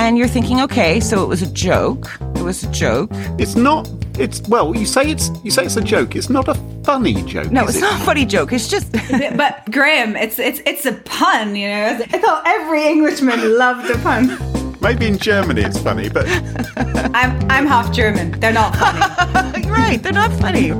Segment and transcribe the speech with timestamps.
[0.00, 2.10] and you're thinking, okay, so it was a joke.
[2.34, 3.10] It was a joke.
[3.38, 3.86] It's not.
[4.18, 4.74] It's well.
[4.74, 5.30] You say it's.
[5.44, 6.16] You say it's a joke.
[6.16, 7.52] It's not a funny joke.
[7.52, 7.80] No, is it's it?
[7.82, 8.50] not a funny joke.
[8.54, 8.90] It's just
[9.36, 11.98] but Graham, it's it's it's a pun, you know.
[12.12, 14.38] I thought every Englishman loved a pun.
[14.80, 16.24] Maybe in Germany it's funny, but
[17.14, 18.40] I'm I'm half German.
[18.40, 19.68] They're not funny.
[19.70, 20.02] Right.
[20.02, 20.72] They're not funny.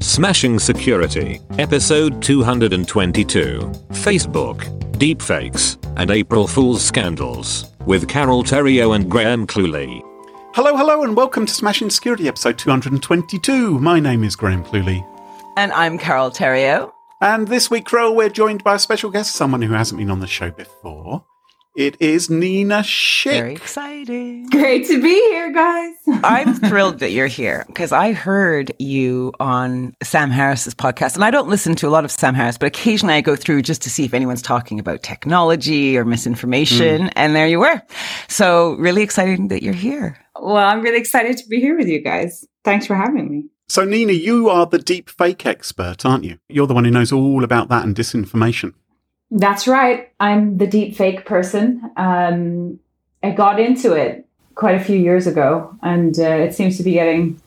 [0.00, 3.58] Smashing Security, Episode 222
[3.92, 10.02] Facebook, Deepfakes, and April Fool's Scandals, with Carole Theriault and Graham Cluley.
[10.52, 13.78] hello, hello, and welcome to Smashing Security episode 222.
[13.78, 15.02] My name is Graham Cluley.
[15.56, 16.92] And I'm Carole Theriault.
[17.22, 20.20] And this week, Crow, we're joined by a special guest, someone who hasn't been on
[20.20, 21.24] the show before.
[21.80, 23.30] It is Nina Schick.
[23.30, 24.50] Very exciting.
[24.50, 25.94] Great to be here, guys.
[26.22, 31.14] I'm thrilled that you're here because I heard you on Sam Harris's podcast.
[31.14, 33.62] And I don't listen to a lot of Sam Harris, but occasionally I go through
[33.62, 37.04] just to see if anyone's talking about technology or misinformation.
[37.04, 37.08] Hmm.
[37.16, 37.80] And there you were.
[38.28, 40.18] So, really exciting that you're here.
[40.38, 42.46] Well, I'm really excited to be here with you guys.
[42.62, 43.44] Thanks for having me.
[43.70, 46.40] So, Nina, you are the deep fake expert, aren't you?
[46.50, 48.74] You're the one who knows all about that and disinformation.
[49.30, 50.10] That's right.
[50.18, 51.90] I'm the deep fake person.
[51.96, 52.80] Um,
[53.22, 56.92] I got into it quite a few years ago, and uh, it seems to be
[56.92, 57.40] getting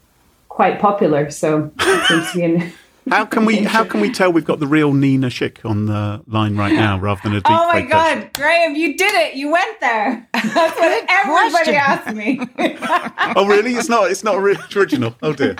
[0.49, 1.29] quite popular.
[1.29, 2.73] So it seems to be in.
[3.09, 6.21] How can we how can we tell we've got the real Nina Schick on the
[6.25, 7.51] line right now rather than a deep fake.
[7.53, 8.19] Oh my fake person?
[8.21, 9.35] God, Graham, you did it!
[9.35, 10.25] You went there.
[10.33, 11.75] That's what everybody question.
[11.75, 12.39] asked me.
[13.35, 13.73] Oh really?
[13.73, 15.17] It's not it's not ori- original.
[15.21, 15.57] Oh dear.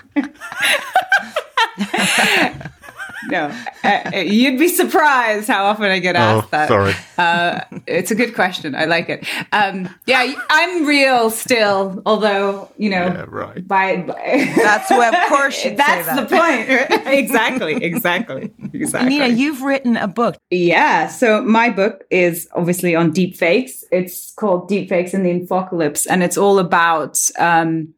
[3.29, 3.52] No,
[3.83, 6.67] uh, you'd be surprised how often I get Oh, asked that.
[6.67, 6.93] sorry.
[7.17, 8.75] Uh, it's a good question.
[8.75, 9.27] I like it.
[9.52, 13.67] Um, yeah, I'm real still, although you know, Yeah, right.
[13.67, 16.30] by, by That's what, of course, you'd say that's that.
[16.30, 17.07] the point.
[17.07, 19.09] exactly, exactly, exactly.
[19.09, 20.37] Nina, you've written a book.
[20.49, 21.08] Yeah.
[21.08, 23.83] So my book is obviously on deep fakes.
[23.91, 27.93] It's called Deep Fakes in the Infocalypse, and it's all about um,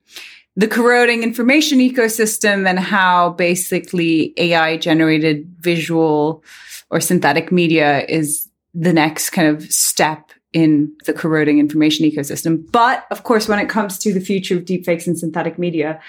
[0.56, 6.44] the corroding information ecosystem and how basically AI generated visual
[6.90, 12.66] or synthetic media is the next kind of step in the corroding information ecosystem.
[12.72, 16.00] But of course, when it comes to the future of deepfakes and synthetic media,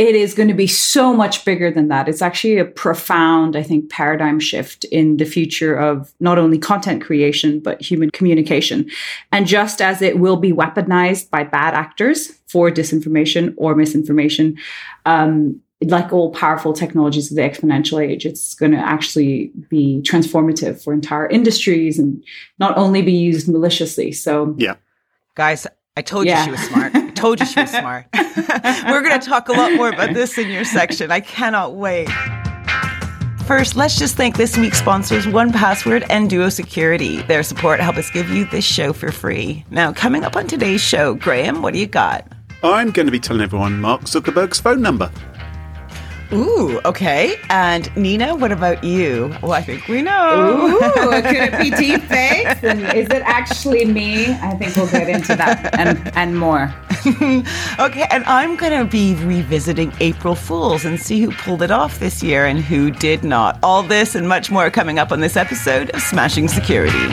[0.00, 2.08] it is going to be so much bigger than that.
[2.08, 7.02] It's actually a profound, I think, paradigm shift in the future of not only content
[7.02, 8.88] creation, but human communication.
[9.30, 14.56] And just as it will be weaponized by bad actors for disinformation or misinformation,
[15.04, 20.82] um, like all powerful technologies of the exponential age, it's going to actually be transformative
[20.82, 22.24] for entire industries and
[22.58, 24.12] not only be used maliciously.
[24.12, 24.76] So, Yeah.
[25.34, 26.38] Guys, I told Yeah.
[26.38, 26.92] you she was smart.
[27.20, 28.06] I told you she was smart.
[28.14, 31.10] We're going to talk a lot more about this in your section.
[31.10, 32.08] I cannot wait.
[33.46, 37.20] First, let's just thank this week's sponsors, 1Password and Duo Security.
[37.22, 39.66] Their support help us give you this show for free.
[39.68, 42.26] Now, coming up on today's show, Graham, what do you got?
[42.62, 45.12] I'm going to be telling everyone Mark Zuckerberg's phone number.
[46.32, 47.36] Ooh, okay.
[47.48, 49.34] And Nina, what about you?
[49.42, 50.68] Well, I think we know.
[50.68, 52.62] Ooh, could it be deep fakes?
[52.62, 54.26] And is it actually me?
[54.34, 56.72] I think we'll get into that and, and more.
[57.80, 61.98] Okay, and I'm going to be revisiting April Fools and see who pulled it off
[61.98, 63.58] this year and who did not.
[63.62, 67.08] All this and much more coming up on this episode of Smashing Security.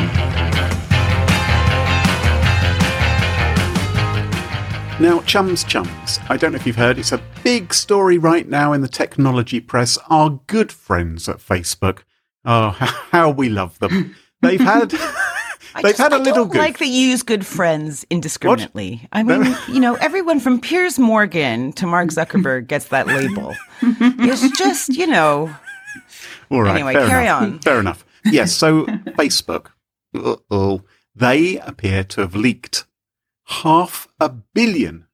[4.99, 8.73] Now, chums, chums, I don't know if you've heard, it's a big story right now
[8.73, 9.97] in the technology press.
[10.09, 11.99] Our good friends at Facebook.
[12.45, 12.69] Oh,
[13.11, 14.15] how we love them.
[14.41, 14.93] They've had.
[15.75, 16.57] I They've just- had a I little don't good.
[16.59, 19.07] like that you use good friends indiscriminately.
[19.11, 23.53] I mean, you know, everyone from Piers Morgan to Mark Zuckerberg gets that label.
[23.81, 25.53] it's just, you know,
[26.49, 26.73] All right.
[26.75, 27.41] Anyway, carry enough.
[27.43, 27.59] on.
[27.59, 28.05] Fair enough.
[28.25, 28.53] Yes.
[28.53, 29.67] So Facebook,
[30.15, 30.81] uh-oh,
[31.15, 32.85] they appear to have leaked
[33.45, 35.05] half a billion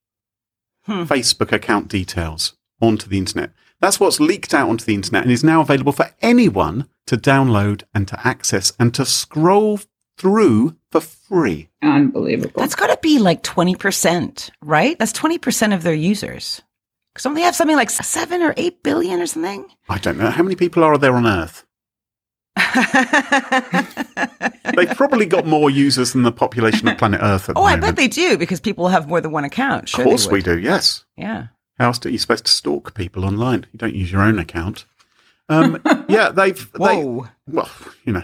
[0.86, 1.04] Hmm.
[1.04, 3.52] Facebook account details onto the internet.
[3.80, 7.84] That's what's leaked out onto the internet and is now available for anyone to download
[7.94, 9.80] and to access and to scroll
[10.18, 11.70] through for free.
[11.82, 12.62] Unbelievable.
[12.62, 14.98] that's got to be like 20%, right?
[15.00, 16.62] That's 20% of their users.
[17.14, 19.66] Because don't they have something like seven or eight billion or something?
[19.90, 21.66] I don't know how many people are there on Earth.
[24.76, 27.76] They've probably got more users than the population of planet Earth at the oh, I
[27.76, 29.90] bet they do because people have more than one account.
[29.90, 30.60] Sure Of course we do.
[30.60, 31.06] Yes.
[31.18, 31.48] Yeah.
[31.80, 33.66] How else are you supposed to stalk people online?
[33.72, 34.86] You don't use your own account.
[35.50, 36.72] Um, yeah, they've.
[36.74, 37.28] They, Whoa.
[37.48, 37.70] well,
[38.06, 38.24] you know.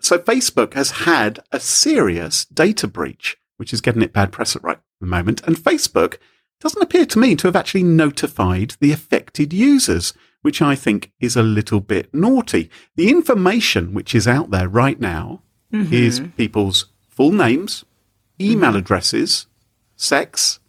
[0.00, 4.62] So Facebook has had a serious data breach, which is getting it bad press at
[4.62, 5.42] right the moment.
[5.46, 6.18] And Facebook
[6.60, 11.36] doesn't appear to me to have actually notified the affected users, which I think is
[11.36, 12.70] a little bit naughty.
[12.96, 15.42] The information which is out there right now
[15.72, 15.94] Mm-hmm.
[15.94, 17.82] is people's full names,
[18.38, 19.46] email addresses,
[19.96, 20.60] sex,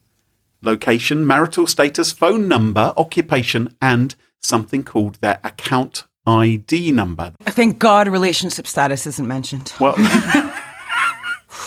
[0.61, 7.33] location, marital status, phone number, occupation, and something called their account ID number.
[7.41, 9.73] Thank God relationship status isn't mentioned.
[9.77, 9.95] Well,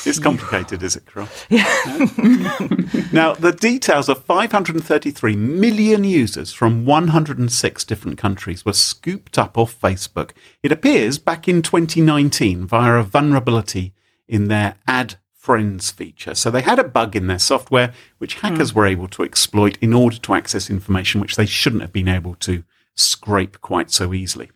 [0.06, 1.29] it's complicated, is it, Carole?
[1.49, 1.64] Yeah.
[3.12, 9.79] Now, the details of 533 million users from 106 different countries were scooped up off
[9.81, 10.32] Facebook.
[10.62, 13.94] It appears back in 2019 via a vulnerability
[14.29, 16.35] in their Add Friends feature.
[16.35, 18.79] So they had a bug in their software which hackers hmm.
[18.79, 22.35] were able to exploit in order to access information which they shouldn't have been able
[22.37, 22.64] to
[22.97, 24.50] scrape quite so easily.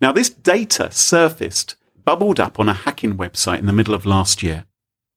[0.00, 4.42] Now, this data surfaced, bubbled up on a hacking website in the middle of last
[4.42, 4.66] year.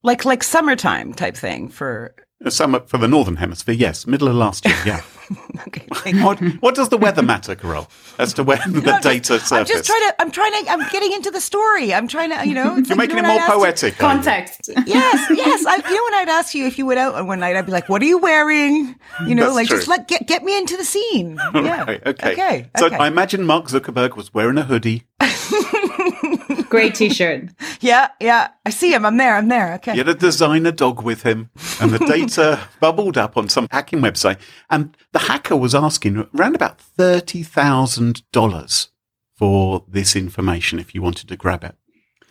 [0.02, 2.14] Like like summertime type thing for
[2.44, 5.02] uh, Some for the northern hemisphere, yes, middle of last year, yeah.
[5.68, 5.86] okay.
[6.22, 7.86] what, what does the weather matter, Carole,
[8.18, 9.52] as to where the data surfaced?
[9.52, 10.14] I'm just trying to.
[10.22, 10.70] I'm trying to.
[10.70, 11.92] I'm getting into the story.
[11.92, 12.48] I'm trying to.
[12.48, 13.92] You know, You're like, making you it more when I'd ask you- poetic.
[13.92, 13.98] you?
[13.98, 14.70] Context.
[14.86, 15.66] yes, yes.
[15.66, 17.66] I, you know, when I'd ask you if you went out on one night, I'd
[17.66, 19.90] be like, "What are you wearing?" You know, That's like just true.
[19.96, 21.38] let get get me into the scene.
[21.54, 21.84] Yeah.
[21.84, 22.32] Right, okay.
[22.32, 22.70] Okay.
[22.78, 22.96] So okay.
[22.96, 25.04] I imagine Mark Zuckerberg was wearing a hoodie.
[26.68, 27.50] Great t-shirt.
[27.80, 28.48] yeah, yeah.
[28.64, 29.04] I see him.
[29.04, 29.36] I'm there.
[29.36, 29.74] I'm there.
[29.74, 29.92] Okay.
[29.92, 31.50] He had a designer dog with him,
[31.80, 34.38] and the data bubbled up on some hacking website.
[34.70, 38.88] And the hacker was asking around about thirty thousand dollars
[39.36, 41.74] for this information if you wanted to grab it.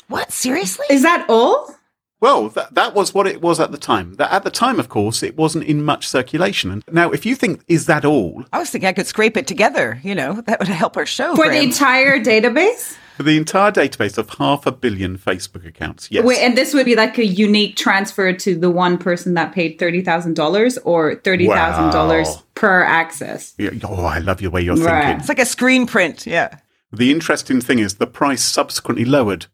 [0.07, 0.31] What?
[0.31, 0.85] Seriously?
[0.89, 1.75] Is that all?
[2.21, 4.16] Well, that, that was what it was at the time.
[4.16, 6.71] That at the time, of course, it wasn't in much circulation.
[6.71, 8.44] And now, if you think, is that all?
[8.51, 10.01] I was thinking I could scrape it together.
[10.04, 11.36] You know, that would help our show.
[11.36, 12.98] For the entire database?
[13.16, 16.24] For the entire database of half a billion Facebook accounts, yes.
[16.25, 19.77] Wait, and this would be like a unique transfer to the one person that paid
[19.77, 22.44] thirty thousand dollars or thirty thousand dollars Wow.
[22.56, 23.56] per access.
[23.57, 25.04] Yeah, Oh, I love your way you're Right.
[25.04, 25.19] thinking.
[25.19, 26.25] it's like a screen print.
[26.25, 26.57] Yeah.
[26.94, 29.48] The interesting thing is the price subsequently lowered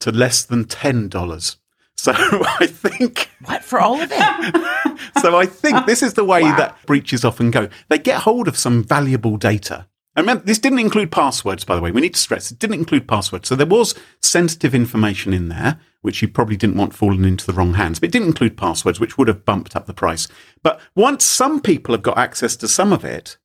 [0.00, 1.58] to less than ten dollars.
[1.96, 4.98] So I think What for all of it?
[5.22, 7.68] so I think this is the way that breaches often go.
[7.88, 9.86] They get hold of some valuable data.
[10.14, 11.90] And remember, this didn't include passwords, by the way.
[11.90, 13.48] We need to stress it didn't include passwords.
[13.48, 17.54] So there was sensitive information in there, which you probably didn't want falling into the
[17.54, 17.98] wrong hands.
[17.98, 20.28] But it didn't include passwords, which would have bumped up the price.
[20.62, 23.38] But once some people have got access to some of it,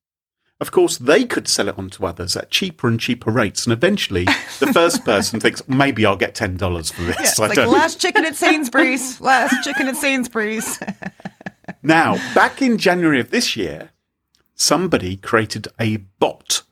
[0.60, 3.64] of course, they could sell it on to others at cheaper and cheaper rates.
[3.66, 4.24] And eventually,
[4.58, 6.58] the first person thinks, maybe I'll get $10
[6.92, 7.16] for this.
[7.16, 9.20] Yeah, it's I like don't- last chicken at Sainsbury's.
[9.20, 10.78] Last chicken at Sainsbury's.
[11.82, 13.90] Now, back in January of this year,
[14.54, 16.62] somebody created a bot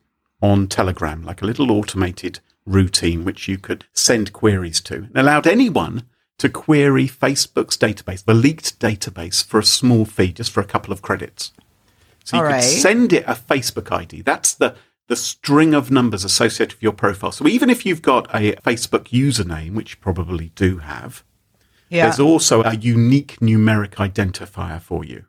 [0.42, 5.46] on Telegram, like a little automated routine which you could send queries to, and allowed
[5.46, 6.04] anyone
[6.38, 10.92] to query Facebook's database, the leaked database, for a small fee, just for a couple
[10.92, 11.52] of credits.
[12.26, 12.60] So you All could right.
[12.62, 14.20] send it a Facebook ID.
[14.22, 14.74] That's the
[15.08, 17.30] the string of numbers associated with your profile.
[17.30, 21.22] So even if you've got a Facebook username, which you probably do have,
[21.88, 22.06] Yeah.
[22.06, 25.26] there's also a unique numeric identifier for you.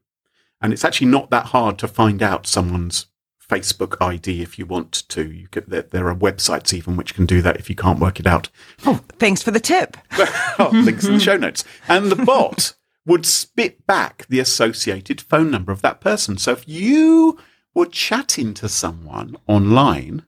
[0.60, 3.06] And it's actually not that hard to find out someone's
[3.48, 5.32] Facebook ID if you want to.
[5.32, 8.20] You could, there, there are websites even which can do that if you can't work
[8.20, 8.50] it out.
[8.84, 9.96] Oh, thanks for the tip.
[10.60, 11.64] Oh, links in the show notes.
[11.88, 12.74] And the bot
[13.08, 16.38] would spit back the associated phone number of that person.
[16.38, 17.40] So if you
[17.74, 20.26] were chatting to someone online,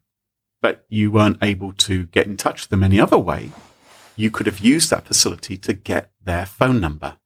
[0.62, 3.52] but you weren't able to get in touch with them any other way,
[4.16, 7.18] you could have used that facility to get their phone number.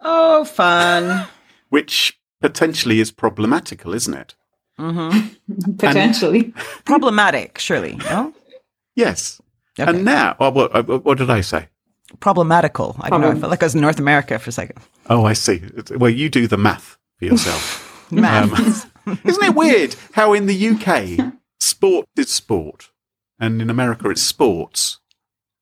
[0.00, 1.28] Oh, fun.
[1.68, 4.34] which potentially is problematical, isn't it?
[4.78, 5.72] Mm-hmm.
[5.78, 6.54] Potentially.
[6.84, 7.96] Problematic, surely.
[7.96, 8.34] No?
[8.96, 9.40] Yes.
[9.78, 9.90] Okay.
[9.90, 11.68] And now, oh, what, uh, what did I say?
[12.20, 12.96] Problematical.
[13.00, 13.30] I don't know.
[13.30, 14.78] I felt like I was in North America for a second.
[15.08, 15.62] Oh, I see.
[15.96, 17.88] Well, you do the math for yourself.
[18.12, 18.86] Math.
[19.06, 22.90] Um, isn't it weird how in the UK, sport is sport,
[23.40, 25.00] and in America, it's sports,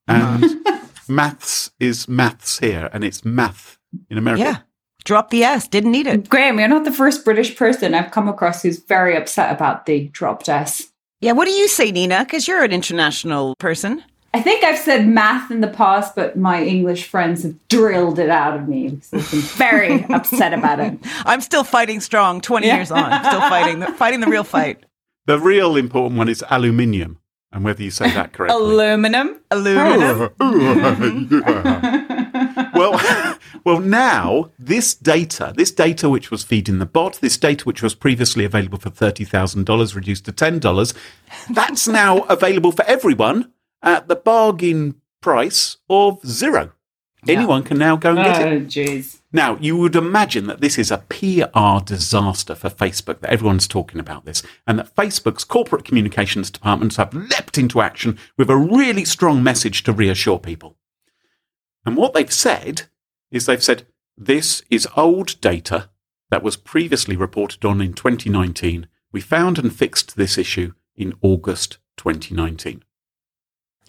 [0.08, 0.56] and
[1.08, 3.78] maths is maths here, and it's math
[4.08, 4.42] in America?
[4.42, 4.56] yeah.
[5.04, 5.66] Drop the S.
[5.66, 6.28] Didn't need it.
[6.28, 10.08] Graham, you're not the first British person I've come across who's very upset about the
[10.08, 10.90] dropped S.
[11.20, 11.32] Yeah.
[11.32, 12.24] What do you say, Nina?
[12.24, 14.02] Because you're an international person.
[14.32, 18.30] I think I've said math in the past, but my English friends have drilled it
[18.30, 18.90] out of me.
[18.90, 20.98] because They've been very upset about it.
[21.26, 22.76] I'm still fighting strong 20 Yeah.
[22.76, 23.24] years on.
[23.24, 24.84] Still fighting the, fighting the real fight.
[25.26, 27.18] The real important one is aluminium,
[27.52, 28.56] and whether you say that correctly.
[28.60, 29.40] Aluminum.
[29.50, 30.30] Aluminum.
[32.74, 33.00] well,
[33.64, 37.94] well, now this data, this data which was feeding the bot, this data which was
[37.94, 40.94] previously available for thirty thousand dollars, reduced to ten dollars,
[41.50, 43.50] that's now available for everyone
[43.82, 46.72] at the bargain price of zero.
[47.28, 48.46] Anyone can now go and get it.
[48.46, 49.20] Oh, jeez.
[49.32, 54.00] Now, you would imagine that this is a PR disaster for Facebook, that everyone's talking
[54.00, 59.04] about this, and that Facebook's corporate communications departments have leapt into action with a really
[59.04, 60.76] strong message to reassure people.
[61.84, 62.84] And what they've said
[63.30, 65.90] is they've said this is old data
[66.30, 68.88] that was previously reported on in 2019.
[69.12, 72.82] We found and fixed this issue in August 2019.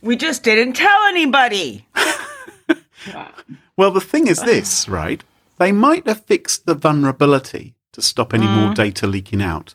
[0.01, 1.87] We just didn't tell anybody.
[3.81, 5.23] Well, the thing is this, right?
[5.57, 8.75] They might have fixed the vulnerability to stop any more mm.
[8.75, 9.73] data leaking out,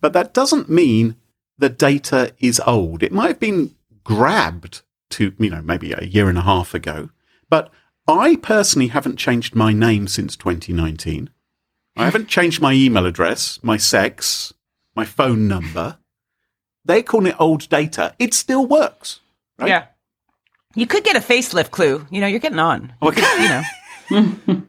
[0.00, 1.16] but that doesn't mean
[1.58, 3.02] the data is old.
[3.02, 7.10] It might have been grabbed to, you know, maybe a year and a half ago,
[7.50, 7.70] but
[8.06, 11.30] I personally haven't changed my name since 2019.
[11.96, 14.54] I haven't changed my email address, my sex,
[14.94, 15.98] my phone number.
[16.84, 18.14] They're calling it old data.
[18.18, 19.18] It still works.
[19.58, 19.68] Right?
[19.68, 19.86] Yeah.
[20.74, 22.06] You could get a facelift clue.
[22.10, 22.92] You know, you're getting on.
[23.02, 23.22] Okay.
[23.42, 24.62] You know.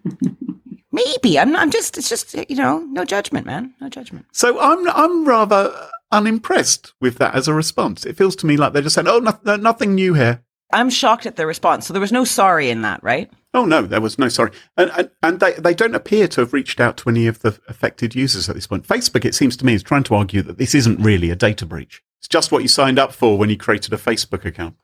[0.91, 1.39] Maybe.
[1.39, 3.73] I'm not, I'm just it's just you know, no judgment, man.
[3.79, 4.25] No judgment.
[4.31, 5.73] So I'm I'm rather
[6.11, 8.05] unimpressed with that as a response.
[8.05, 11.25] It feels to me like they're just saying, "Oh, no, nothing new here." I'm shocked
[11.25, 11.87] at the response.
[11.87, 13.31] So there was no sorry in that, right?
[13.53, 16.53] Oh no, there was no sorry, and and, and they, they don't appear to have
[16.53, 18.87] reached out to any of the affected users at this point.
[18.87, 21.65] Facebook, it seems to me, is trying to argue that this isn't really a data
[21.65, 22.03] breach.
[22.19, 24.75] It's just what you signed up for when you created a Facebook account.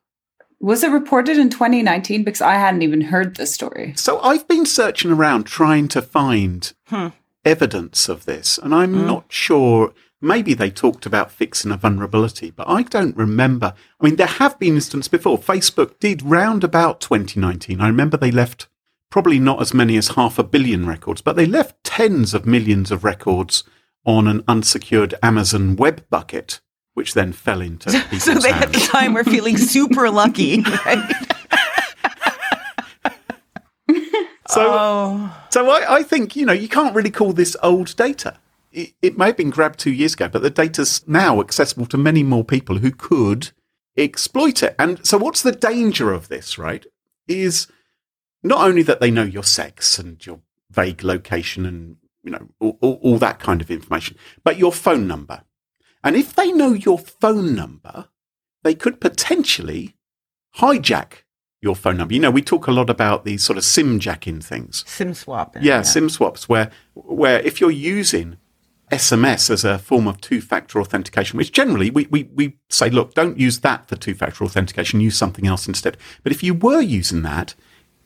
[0.59, 2.23] Was it reported in 2019?
[2.23, 3.93] Because I hadn't even heard this story.
[3.97, 7.07] So I've been searching around trying to find Hmm.
[7.43, 9.93] evidence of this, and I'm not sure.
[10.21, 13.73] Maybe they talked about fixing a vulnerability, but I don't remember.
[13.99, 15.37] I mean, there have been instances before.
[15.37, 17.81] Facebook did round about 2019.
[17.81, 18.67] I remember they left
[19.11, 22.89] probably not as many as half a billion records, but they left tens of millions
[22.91, 23.63] of records
[24.05, 26.61] on an unsecured Amazon web bucket,
[26.95, 28.89] which then fell into people's So they at the hands.
[28.89, 30.63] time were feeling super lucky.
[30.85, 31.11] Right?
[34.47, 35.47] So oh.
[35.49, 38.37] So I, I think, you know, you can't really call this old data.
[38.71, 41.97] It, it may have been grabbed two years ago, but the data's now accessible to
[41.97, 43.51] many more people who could
[43.97, 44.75] exploit it.
[44.77, 46.85] And so what's the danger of this, right?
[47.27, 47.67] Is
[48.43, 52.77] not only that they know your sex and your vague location and, you know, all,
[52.81, 55.43] all, all that kind of information, but your phone number.
[56.05, 58.09] And if they know your phone number,
[58.63, 59.95] they could potentially
[60.57, 61.23] hijack
[61.61, 62.13] your phone number.
[62.13, 64.83] You know, we talk a lot about these sort of SIM jacking things.
[64.87, 65.57] Sim swap.
[65.59, 68.37] Yeah, SIM swaps, where where if you're using
[68.91, 73.39] SMS as a form of two-factor authentication, which generally we, we, we say, look, don't
[73.39, 75.97] use that for two-factor authentication, use something else instead.
[76.21, 77.55] But if you were using that,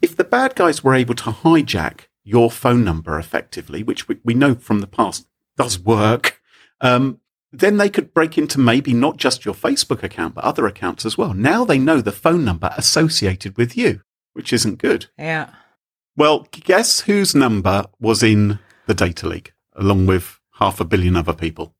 [0.01, 4.33] if the bad guys were able to hijack your phone number effectively, which we, we
[4.33, 5.27] know from the past
[5.57, 6.41] does work,
[6.79, 7.19] um,
[7.51, 11.17] then they could break into maybe not just your Facebook account, but other accounts as
[11.17, 11.33] well.
[11.33, 14.01] Now they know the phone number associated with you,
[14.33, 15.07] which isn't good.
[15.17, 15.49] Yeah.
[16.15, 21.33] Well, guess whose number was in the data leak, along with half a billion other
[21.33, 21.73] people?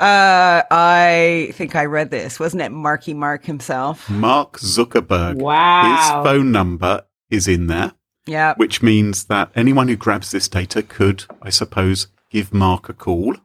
[0.00, 2.40] Uh, I think I read this.
[2.40, 4.10] Wasn't it Marky Mark himself?
[4.10, 5.36] Mark Zuckerberg.
[5.36, 5.96] Wow.
[5.96, 7.92] His phone number is in there,
[8.26, 8.54] Yeah.
[8.56, 13.36] which means that anyone who grabs this data could, I suppose, give Mark a call.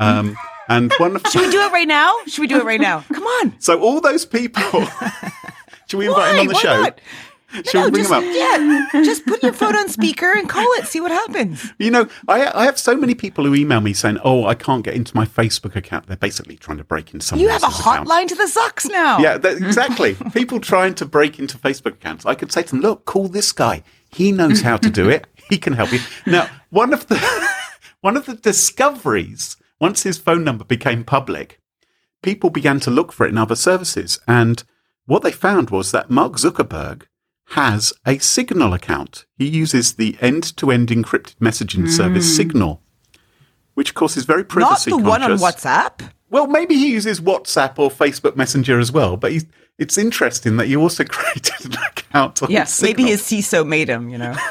[0.00, 0.36] Um,
[0.68, 2.14] and one of Should we do it right now?
[2.26, 3.00] Should we do it right now?
[3.12, 3.54] Come on.
[3.60, 4.62] so all those people.
[5.88, 6.32] Should we invite Why?
[6.34, 6.82] him on the Why show?
[6.82, 7.00] not?
[7.66, 8.88] Should No, we bring just, him up?
[8.94, 10.86] Yeah, just put your phone on speaker and call it.
[10.86, 11.70] See what happens.
[11.78, 14.82] You know, I, I have so many people who email me saying, "Oh, I can't
[14.82, 17.66] get into my Facebook account." They're basically trying to break into someone You have a
[17.66, 18.08] account.
[18.08, 19.18] hotline to the Zucks now.
[19.18, 20.16] Yeah, exactly.
[20.32, 22.24] People trying to break into Facebook accounts.
[22.24, 23.82] I could say to them, look, call this guy.
[24.10, 25.26] He knows how to do it.
[25.50, 25.98] He can help you.
[26.24, 27.18] Now, one of the
[28.00, 31.60] one of the discoveries, once his phone number became public,
[32.22, 34.20] people began to look for it in other services.
[34.28, 34.62] And
[35.06, 37.02] what they found was that Mark Zuckerberg
[37.46, 39.26] has a Signal account.
[39.36, 42.36] He uses the end-to-end encrypted messaging service hmm.
[42.36, 42.82] Signal,
[43.74, 45.38] which of course is very privacy Not privacy the one on.
[45.38, 46.12] WhatsApp.
[46.30, 49.46] Well, maybe he uses WhatsApp or Facebook Messenger as well, but he's,
[49.80, 53.10] it's interesting that you also created an account on Yes, maybe Signal.
[53.10, 54.36] his CISO made him, you know.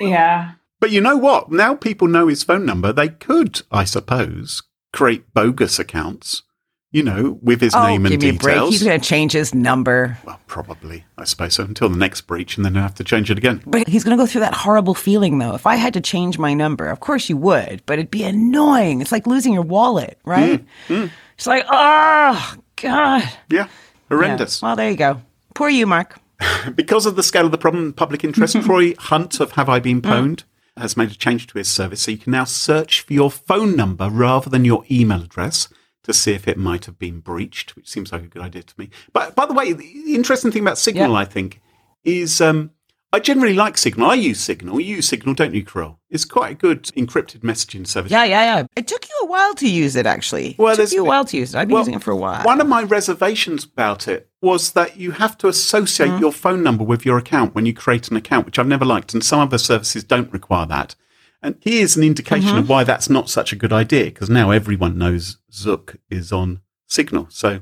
[0.00, 0.52] Yeah.
[0.82, 1.52] But you know what?
[1.52, 2.92] Now people know his phone number.
[2.92, 6.42] They could, I suppose, create bogus accounts,
[6.90, 8.54] you know, with his oh, name and give me a break.
[8.56, 8.70] details.
[8.70, 10.18] He's going to change his number.
[10.24, 13.30] well, probably, I suppose so, until the next breach, and then I have to change
[13.30, 13.62] it again.
[13.64, 15.54] But he's going to go through that horrible feeling, though.
[15.54, 19.00] If I had to change my number, of course you would, but it'd be annoying.
[19.00, 20.64] It's like losing your wallet, right?
[20.88, 23.22] Mm, It's like, oh, God.
[23.48, 23.68] Yeah,
[24.08, 24.60] horrendous.
[24.60, 24.66] Yeah.
[24.66, 25.22] Well, there you go.
[25.54, 26.18] Poor you, Mark.
[26.74, 30.02] Because of the scale of the problem, public interest, Troy Hunt of Have I Been
[30.02, 30.42] Pwned
[30.76, 32.02] has made a change to his service.
[32.02, 35.68] So you can now search for your phone number rather than your email address
[36.04, 38.74] to see if it might have been breached, which seems like a good idea to
[38.76, 38.90] me.
[39.12, 41.16] But by the way, the interesting thing about Signal, Yeah.
[41.18, 41.60] I think,
[42.04, 42.70] is um,
[43.14, 44.10] I generally like Signal.
[44.10, 44.80] I use Signal.
[44.80, 45.98] You use Signal, don't you, Carole?
[46.08, 48.10] It's quite a good encrypted messaging service.
[48.10, 48.66] Yeah, yeah, yeah.
[48.74, 50.54] It took you a while to use it, actually.
[50.58, 51.58] Well, it took there's- you a while to use it.
[51.58, 52.42] I've been Well, using it for a while.
[52.44, 56.20] One of my reservations about it was that you have to associate Mm-hmm.
[56.20, 59.12] your phone number with your account when you create an account, which I've never liked,
[59.12, 60.94] and some other services don't require that.
[61.42, 62.58] And here's an indication Mm-hmm.
[62.60, 66.60] of why that's not such a good idea, because now everyone knows Zuck is on
[66.86, 67.26] Signal.
[67.28, 67.60] So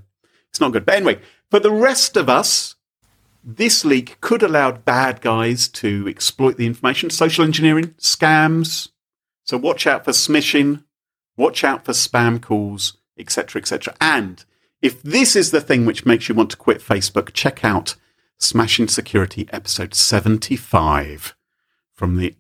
[0.49, 0.87] it's not good.
[0.87, 1.19] But anyway,
[1.51, 2.77] for the rest of us,
[3.43, 8.89] this leak could allow bad guys to exploit the information, social engineering, scams.
[9.45, 10.85] So watch out for smishing,
[11.37, 13.95] watch out for spam calls, etc., etc.
[14.01, 14.45] And
[14.83, 17.97] if this is the thing which makes you want to quit Facebook, check out
[18.39, 21.35] Smashing Security episode 75
[21.93, 22.35] from the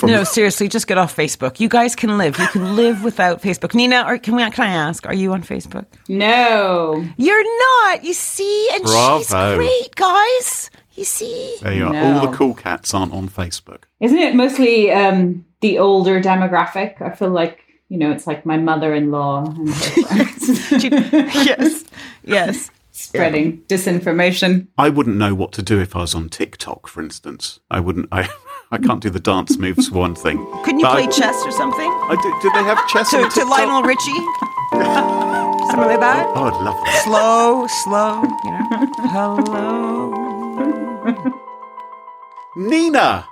[0.00, 1.60] from no, seriously, just get off Facebook.
[1.60, 2.38] You guys can live.
[2.38, 3.74] You can live without Facebook.
[3.74, 4.50] Nina, or can we?
[4.50, 5.06] Can I ask?
[5.06, 5.84] Are you on Facebook?
[6.08, 7.04] No.
[7.18, 8.02] You're not.
[8.02, 10.70] You see, and she's great, guys.
[10.94, 11.56] You see.
[11.62, 11.92] there you are.
[11.92, 12.18] No.
[12.18, 13.84] All the cool cats aren't on Facebook.
[14.00, 17.00] Isn't it mostly um, the older demographic?
[17.00, 19.68] I feel like, you know, it's like my mother in law and
[20.82, 21.84] yes,
[22.24, 22.70] yes.
[22.90, 24.66] spreading disinformation.
[24.76, 27.60] I wouldn't know what to do if I was on TikTok, for instance.
[27.70, 28.08] I wouldn't.
[28.10, 28.28] I
[28.72, 30.38] I can't do the dance moves for one thing.
[30.62, 31.90] Couldn't you But play I, chess or something?
[31.90, 34.12] I do, do they have chess To, on to Lionel Richie?
[35.70, 36.26] Something like that?
[36.36, 37.02] Oh, I'd love that.
[37.04, 38.64] Slow, slow, you know.
[39.10, 40.10] Hello.
[42.56, 43.26] Nina,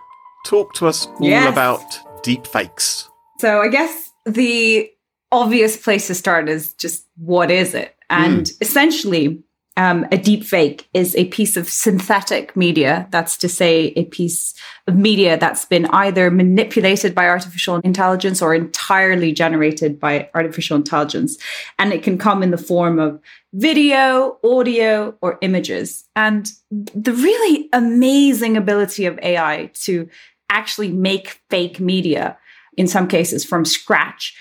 [0.44, 1.52] talk to us all Yes.
[1.52, 1.84] about
[2.24, 3.08] deep fakes.
[3.38, 4.90] So I guess the
[5.30, 7.94] obvious place to start is just what is it?
[8.10, 8.54] And hmm.
[8.60, 9.42] essentially,
[9.78, 13.06] um, a deep fake is a piece of synthetic media.
[13.12, 14.54] That's to say, a piece
[14.88, 21.38] of media that's been either manipulated by artificial intelligence or entirely generated by artificial intelligence.
[21.78, 23.20] And it can come in the form of
[23.52, 26.04] video, audio, or images.
[26.16, 30.08] And the really amazing ability of AI to
[30.50, 32.36] actually make fake media,
[32.76, 34.36] in some cases from scratch,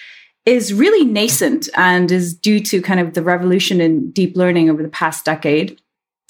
[0.48, 4.82] is really nascent and is due to kind of the revolution in deep learning over
[4.82, 5.78] the past decade,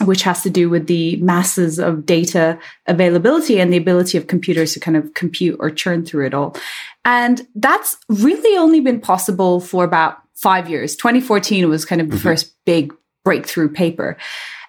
[0.06, 2.58] which has to do with the masses of data
[2.88, 6.58] availability and the ability of computers to kind of compute or churn through it all.
[7.06, 10.96] And that's really only been possible for about five years.
[10.96, 12.24] 2014 was kind of the mm-hmm.
[12.24, 14.18] first big breakthrough paper.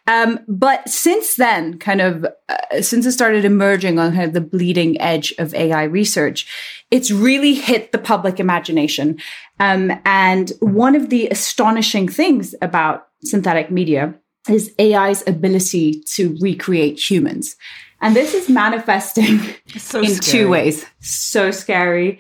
[0.09, 4.41] Um, but since then, kind of uh, since it started emerging on kind of the
[4.41, 6.47] bleeding edge of AI research,
[6.91, 9.19] it's really hit the public imagination.
[9.61, 14.15] Um, and one of the astonishing things about synthetic media
[14.49, 17.57] is AI's ability to recreate humans.
[18.01, 19.41] And this is manifesting
[19.77, 20.33] So in scary.
[20.45, 20.87] two ways.
[21.01, 22.19] So scary.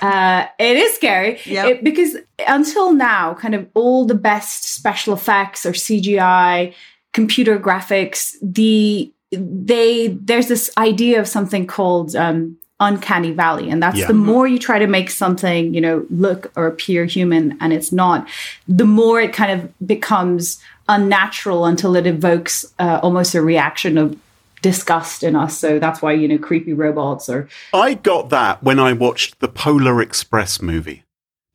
[0.00, 1.66] Uh, it is scary Yep.
[1.66, 2.16] It- because
[2.48, 6.72] until now, kind of all the best special effects or CGI,
[7.16, 13.96] computer graphics, the they there's this idea of something called um, uncanny valley, and that's
[13.96, 14.08] Yeah.
[14.08, 17.90] the more you try to make something you know look or appear human, and it's
[17.90, 18.28] not,
[18.68, 24.14] the more it kind of becomes unnatural until it evokes uh, almost a reaction of
[24.62, 25.56] disgust in us.
[25.58, 29.48] So that's why you know creepy robots or I got that when I watched the
[29.48, 31.02] Polar Express movie.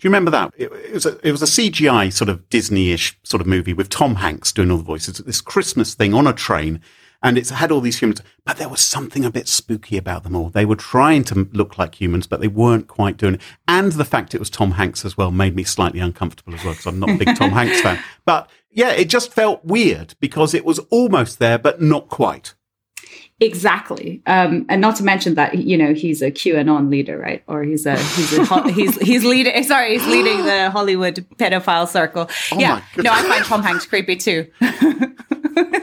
[0.02, 0.52] Do you remember that?
[0.58, 3.88] It, it was a, it was a CGI sort of Disney-ish sort of movie with
[3.88, 5.20] Tom Hanks doing all the voices.
[5.20, 6.82] This Christmas thing on a train,
[7.22, 10.36] and it's had all these humans, but there was something a bit spooky about them
[10.36, 10.50] all.
[10.50, 13.42] They were trying to look like humans, but they weren't quite doing it.
[13.68, 16.74] And the fact it was Tom Hanks as well made me slightly uncomfortable as well
[16.74, 18.00] because I'm not a big Tom Hanks fan.
[18.26, 22.56] But yeah, it just felt weird because it was almost there, but not quite.
[23.42, 27.42] Exactly, um, and not to mention that you know he's a QAnon leader, right?
[27.48, 29.64] Or he's a he's a, ho- he's he's leading.
[29.64, 32.30] Sorry, he's leading the Hollywood pedophile circle.
[32.52, 34.46] Oh yeah, no, I find Tom Hanks creepy too.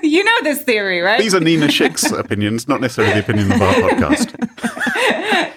[0.04, 1.18] you know this theory, right?
[1.18, 4.30] These are Nina Schick's opinions, not necessarily the opinion of our podcast.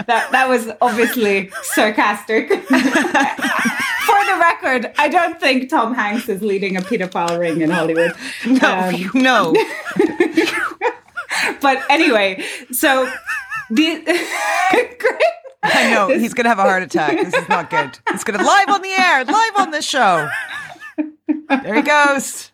[0.08, 2.50] that that was obviously sarcastic.
[2.50, 8.14] For the record, I don't think Tom Hanks is leading a pedophile ring in Hollywood.
[8.64, 9.54] Um, no.
[11.62, 13.12] But anyway, so
[13.70, 14.04] the
[15.64, 17.18] I know he's gonna have a heart attack.
[17.18, 18.00] This is not good.
[18.10, 20.30] It's gonna live on the air, live on this show.
[21.50, 22.52] There he goes.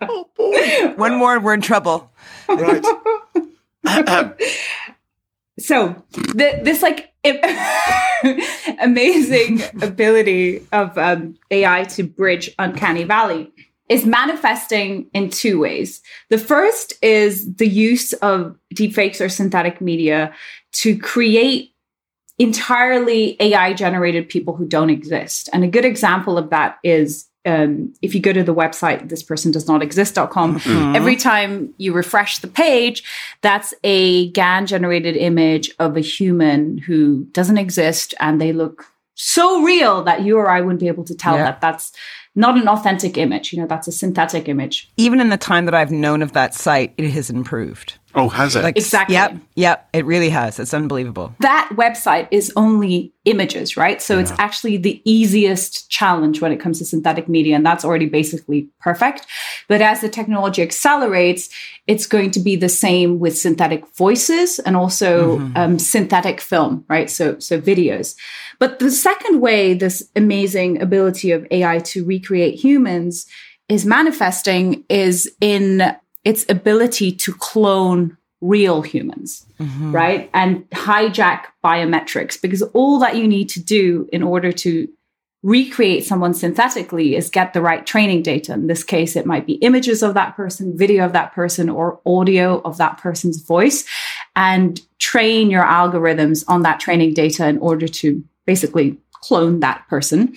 [0.00, 0.94] Oh boy.
[0.96, 2.10] One more, and we're in trouble.
[2.48, 2.84] Right.
[5.58, 7.12] so the, this like
[8.80, 13.52] amazing ability of um, AI to bridge uncanny valley
[13.92, 16.00] is manifesting in two ways.
[16.30, 20.32] The first is the use of deepfakes or synthetic media
[20.82, 21.70] to create
[22.38, 25.48] entirely AI generated people who don't exist.
[25.52, 29.22] And a good example of that is um, if you go to the website this
[29.22, 30.94] person does not exist.com Mhm.
[30.96, 33.02] every time you refresh the page
[33.40, 39.60] that's a GAN generated image of a human who doesn't exist and they look so
[39.64, 41.44] real that you or i wouldn't be able to tell Yeah.
[41.46, 41.90] that that's
[42.34, 45.74] not an authentic image you know that's a synthetic image Even in the time that
[45.74, 47.98] I've known of that site, it has improved.
[48.14, 48.62] Oh, has it?
[48.62, 49.14] Like Exactly.
[49.14, 50.58] Yep, yep, it really has.
[50.58, 51.34] It's unbelievable.
[51.40, 54.02] that website is only images, right?
[54.02, 58.06] So it's actually the easiest challenge when it comes to synthetic media, and that's already
[58.06, 59.26] basically perfect.
[59.68, 61.48] But as the technology accelerates,
[61.86, 67.08] it's going to be the same with synthetic voices and also um, synthetic film, right?
[67.08, 68.16] So so videos.
[68.58, 73.26] But the second way this amazing ability of AI to recreate humans
[73.68, 79.92] is manifesting is in its ability to clone real humans mm-hmm.
[79.92, 80.30] right?
[80.34, 84.88] And hijack biometrics because all that you need to do in order to
[85.44, 88.52] recreate someone synthetically is get the right training data.
[88.52, 92.00] In this case, it might be images of that person, video of that person, or
[92.06, 93.84] audio of that person's voice,
[94.36, 100.32] and train your algorithms on that training data in order to basically clone that person.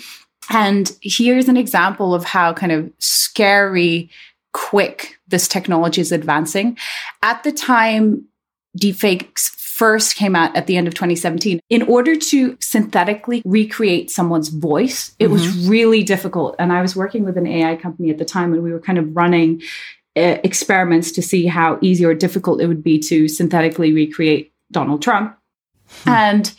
[0.49, 4.09] And here's an example of how kind of scary
[4.53, 6.77] quick this technology is advancing.
[7.21, 8.25] At the time
[8.77, 14.47] deepfakes first came out at the end of 2017, in order to synthetically recreate someone's
[14.47, 16.55] voice, it was really difficult.
[16.59, 18.97] And I was working with an AI company at the time, and we were kind
[18.97, 19.61] of running
[20.15, 25.01] uh, experiments to see how easy or difficult it would be to synthetically recreate Donald
[25.01, 25.37] Trump.
[26.05, 26.53] And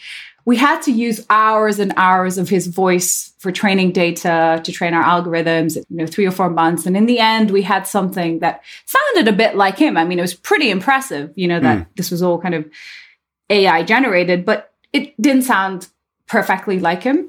[0.46, 4.94] we had to use hours and hours of his voice for training data to train
[4.94, 6.86] our algorithms, you know, three or four months.
[6.86, 9.96] And in the end, we had something that sounded a bit like him.
[9.96, 12.64] I mean, it was pretty impressive, you know, that this was all kind of
[13.50, 15.88] AI generated, but it didn't sound
[16.26, 17.28] perfectly like him.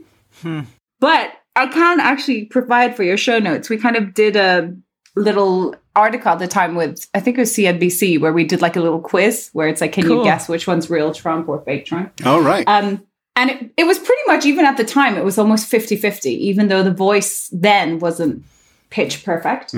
[1.00, 3.68] But I can actually provide for your show notes.
[3.68, 4.76] We kind of did a
[5.16, 8.76] little article at the time with, I think it was CNBC, where we did like
[8.76, 10.18] a little quiz where it's like, can Cool.
[10.18, 12.14] you guess which one's real Trump or fake Trump?
[12.24, 12.68] All right.
[12.68, 13.04] Um,
[13.38, 16.30] and it, it was pretty much, even at the time, it was almost 50 50,
[16.32, 18.44] even though the voice then wasn't
[18.90, 19.74] pitch perfect.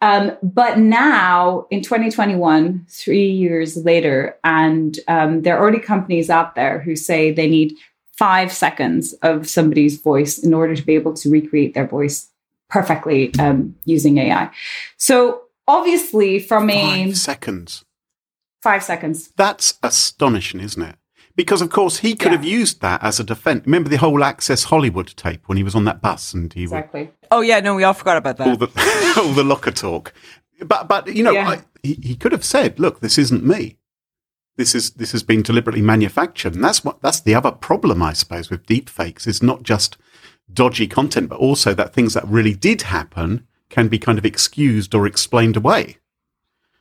[0.00, 6.54] Um, but now in 2021, three years later, and um, there are already companies out
[6.54, 7.72] there who say they need
[8.16, 12.28] five seconds of somebody's voice in order to be able to recreate their voice
[12.68, 14.50] perfectly um, using AI.
[14.98, 17.84] So obviously, from a Five seconds.
[18.62, 20.96] five seconds, That's astonishing, isn't it?
[21.38, 22.38] Because of course he could Yeah.
[22.38, 23.62] have used that as a defense.
[23.64, 26.76] Remember the whole Access Hollywood tape when he was on that bus and he would
[26.76, 27.10] exactly.
[27.30, 28.74] Oh yeah, no, we all forgot about all that.
[28.74, 30.12] the all the locker talk.
[30.60, 31.48] But but you know Yeah.
[31.48, 33.76] I, he, he could have said, "Look, this isn't me.
[34.56, 38.12] This is this has been deliberately manufactured." And that's what that's the other problem, I
[38.14, 39.96] suppose, with deepfakes is not just
[40.52, 44.92] dodgy content, but also that things that really did happen can be kind of excused
[44.94, 45.98] or explained away.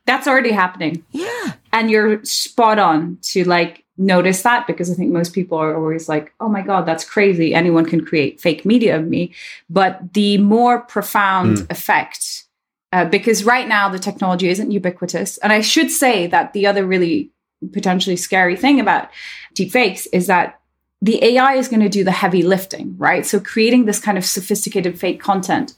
[0.06, 1.04] That's already happening.
[1.12, 1.54] Yeah.
[1.74, 6.08] and you're spot on to like notice that because I think most people are always
[6.08, 7.54] like, oh my God, that's crazy.
[7.54, 9.34] Anyone can create fake media of me.
[9.70, 12.46] But the more profound effect,
[12.94, 15.38] uh, because right now the technology isn't ubiquitous.
[15.40, 17.32] And I should say that the other really
[17.74, 19.10] potentially scary thing about
[19.56, 20.60] deepfakes is that
[21.00, 23.24] the AI is going to do the heavy lifting, right?
[23.24, 25.76] So creating this kind of sophisticated fake content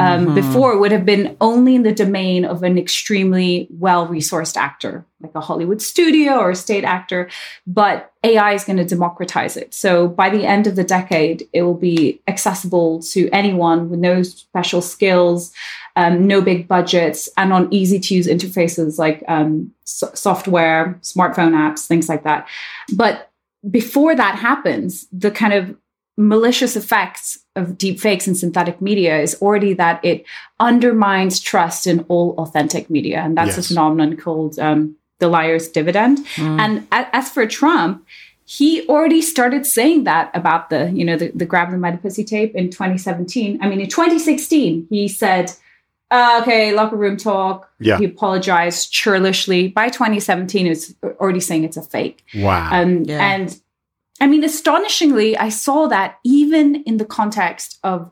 [0.00, 5.04] um, before would have been only in the domain of an extremely well resourced actor,
[5.20, 7.28] like a Hollywood studio or a state actor.
[7.66, 9.74] But AI is going to democratize it.
[9.74, 14.22] So by the end of the decade, it will be accessible to anyone with no
[14.22, 15.52] special skills,
[15.96, 21.52] um, no big budgets, and on easy to use interfaces like um, so- software, smartphone
[21.52, 22.48] apps, things like that.
[22.94, 23.28] But
[23.70, 25.76] before that happens, the kind of
[26.16, 30.24] malicious effects of deepfakes and synthetic media is already that it
[30.60, 33.20] undermines trust in all authentic media.
[33.20, 36.18] And that's a phenomenon called um, the liar's dividend.
[36.38, 38.04] And a- as for Trump,
[38.44, 42.54] he already started saying that about the, you know, the, the grab the pussy tape
[42.54, 43.58] in 2017.
[43.62, 45.52] I mean, in 2016, he said,
[46.12, 47.70] uh, okay, locker room talk.
[47.80, 47.98] Yeah.
[47.98, 49.68] He apologized churlishly.
[49.68, 52.24] By 2017, he was already saying it's a fake.
[52.34, 52.68] Wow.
[52.70, 53.20] Um, Yeah.
[53.20, 53.58] And
[54.20, 58.10] I mean, astonishingly, I saw that even in the context of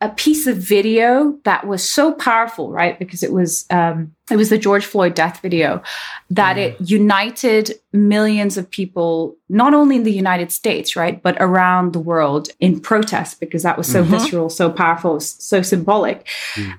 [0.00, 2.98] a piece of video that was so powerful, right?
[2.98, 5.82] Because it was um, it was the George Floyd death video
[6.30, 11.92] that it united millions of people, not only in the United States, right, but around
[11.92, 16.28] the world in protest because that was so visceral, so powerful, so symbolic.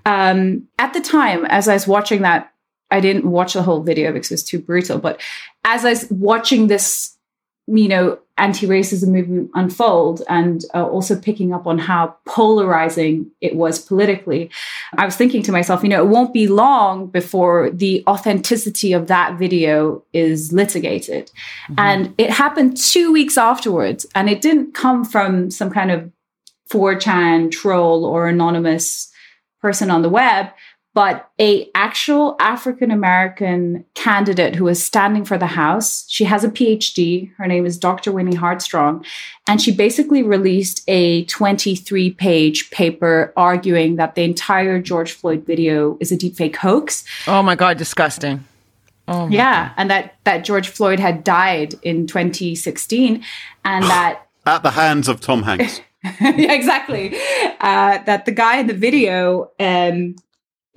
[0.05, 2.53] Um, at the time, as I was watching that,
[2.89, 4.97] I didn't watch the whole video because it was too brutal.
[4.97, 5.21] But
[5.65, 7.17] as I was watching this
[7.77, 13.79] you know anti-racism movement unfold and uh, also picking up on how polarizing it was
[13.79, 14.49] politically.
[14.97, 19.07] I was thinking to myself you know it won't be long before the authenticity of
[19.07, 21.31] that video is litigated.
[21.69, 21.75] Mm-hmm.
[21.79, 26.11] and it happened two weeks afterwards and it didn't come from some kind of
[26.71, 29.11] 4chan troll or anonymous
[29.61, 30.47] person on the web
[30.93, 36.05] but a actual African American candidate who is standing for the House.
[36.09, 37.31] She has a PhD.
[37.37, 38.11] Her name is Dr.
[38.11, 39.05] Winnie Heartstrong.
[39.47, 45.97] And she basically released a 23 page paper arguing that the entire George Floyd video
[45.99, 47.05] is a deepfake hoax.
[47.27, 48.43] Oh my God, disgusting.
[49.07, 49.67] Oh yeah.
[49.67, 49.73] God.
[49.77, 53.23] And that, that George Floyd had died in 2016
[53.63, 54.25] and that.
[54.45, 55.81] At the hands of Tom Hanks.
[56.03, 57.15] yeah, exactly.
[57.59, 60.15] Uh, that the guy in the video um,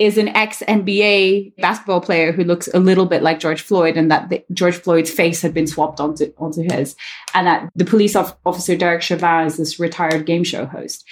[0.03, 4.11] is an ex NBA basketball player who looks a little bit like George Floyd, and
[4.11, 6.95] that the, George Floyd's face had been swapped onto onto his,
[7.33, 11.05] and that the police officer Derek Chauvin is this retired game show host.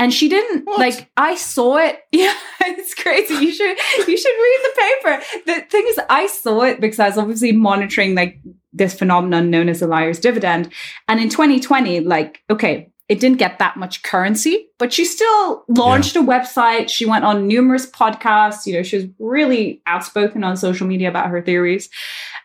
[0.00, 0.78] And she didn't what?
[0.78, 1.10] like.
[1.16, 2.00] I saw it.
[2.12, 3.34] Yeah, it's crazy.
[3.34, 5.22] You should you should read the paper.
[5.46, 8.40] The thing is, I saw it because I was obviously monitoring like
[8.72, 10.72] this phenomenon known as the liar's dividend.
[11.08, 16.14] And in 2020, like, okay, it didn't get that much currency, but she still launched
[16.14, 16.22] yeah.
[16.22, 16.90] a website.
[16.90, 18.66] She went on numerous podcasts.
[18.66, 21.88] You know, she was really outspoken on social media about her theories.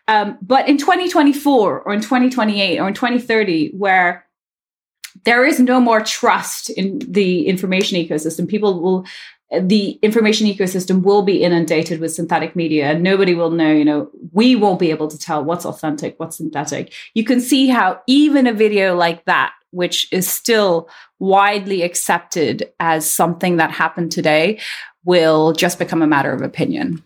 [0.08, 4.24] Um, but in 2024 or in 2028 or in 2030, where
[5.24, 9.06] there is no more trust in the information ecosystem, people will
[9.60, 14.10] the information ecosystem will be inundated with synthetic media and nobody will know you know
[14.32, 18.46] we won't be able to tell what's authentic what's synthetic you can see how even
[18.46, 24.60] a video like that which is still widely accepted as something that happened today,
[25.04, 27.02] will just become a matter of opinion.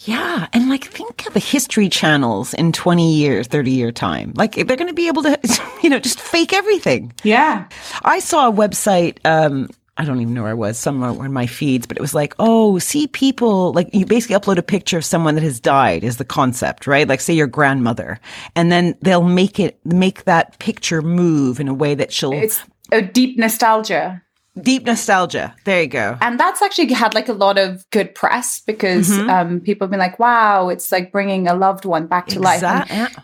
[0.00, 0.46] Yeah.
[0.52, 4.32] And like, think of the history channels in 20 years, 30 year time.
[4.34, 5.38] Like, they're going to be able to,
[5.82, 7.12] you know, just fake everything.
[7.22, 7.68] Yeah.
[8.02, 11.46] I saw a website, um, I don't even know where I was, somewhere in my
[11.46, 15.04] feeds, but it was like, oh, see people, like you basically upload a picture of
[15.04, 17.06] someone that has died is the concept, right?
[17.06, 18.18] Like say your grandmother.
[18.56, 22.32] And then they'll make it, make that picture move in a way that she'll.
[22.32, 24.22] It's a deep nostalgia.
[24.60, 25.54] Deep nostalgia.
[25.64, 26.18] There you go.
[26.20, 29.30] And that's actually had like a lot of good press because mm-hmm.
[29.30, 32.62] um, people have been like, wow, it's like bringing a loved one back to life.
[32.62, 33.16] And,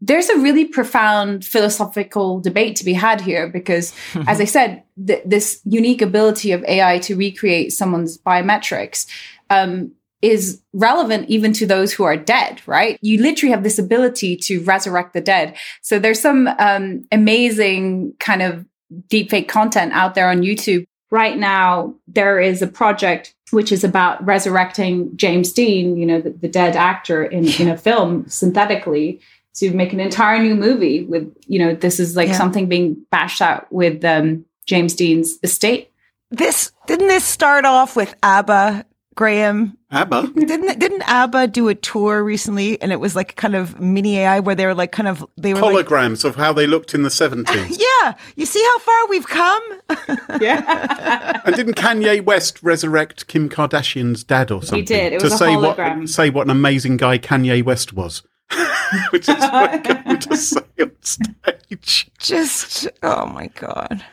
[0.00, 3.94] there's a really profound philosophical debate to be had here because,
[4.26, 9.06] as I said, th- this unique ability of AI to recreate someone's biometrics
[9.50, 12.98] um, is relevant even to those who are dead, right?
[13.00, 15.56] You literally have this ability to resurrect the dead.
[15.82, 18.66] So there's some um, amazing kind of
[19.08, 20.84] deepfake content out there on YouTube.
[21.10, 26.30] Right now, there is a project which is about resurrecting James Dean, you know, the,
[26.30, 29.20] the dead actor in, in a film synthetically
[29.54, 32.38] to make an entire new movie with you know this is like yeah.
[32.38, 35.90] something being bashed out with um, James Dean's estate.
[36.30, 38.84] This didn't this start off with ABBA,
[39.16, 39.76] Graham?
[39.90, 44.18] ABBA didn't didn't ABBA do a tour recently, and it was like kind of mini
[44.18, 46.94] AI where they were like kind of they were holograms like, of how they looked
[46.94, 47.76] in the seventies.
[48.04, 49.80] yeah, you see how far we've come.
[50.40, 51.40] yeah.
[51.44, 54.78] and didn't Kanye West resurrect Kim Kardashian's dad or something?
[54.78, 55.14] He did.
[55.14, 56.00] It was to a say hologram.
[56.00, 58.22] what say what an amazing guy Kanye West was.
[59.10, 62.10] which is what I'm to say on stage.
[62.18, 64.04] Just, oh my God.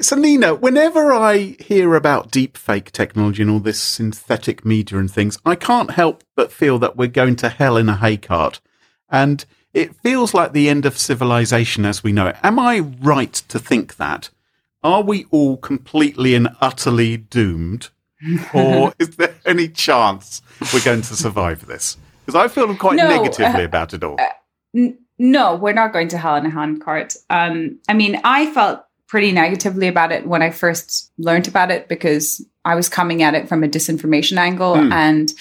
[0.00, 5.38] So, Nina, whenever I hear about deepfake technology and all this synthetic media and things,
[5.46, 8.58] I can't help but feel that we're going to hell in a haycart.
[9.08, 12.36] And it feels like the end of civilization as we know it.
[12.42, 14.30] Am I right to think that?
[14.82, 17.90] Are we all completely and utterly doomed?
[18.54, 21.96] or is there any chance we're going to survive this?
[22.24, 24.16] Because I feel quite no, negatively uh, about it all.
[24.18, 24.28] Uh,
[24.74, 27.14] n- no, we're not going to hell in a handcart.
[27.30, 31.88] Um, I mean, I felt pretty negatively about it when I first learned about it
[31.88, 34.74] because I was coming at it from a disinformation angle.
[34.74, 34.92] Mm.
[34.92, 35.32] And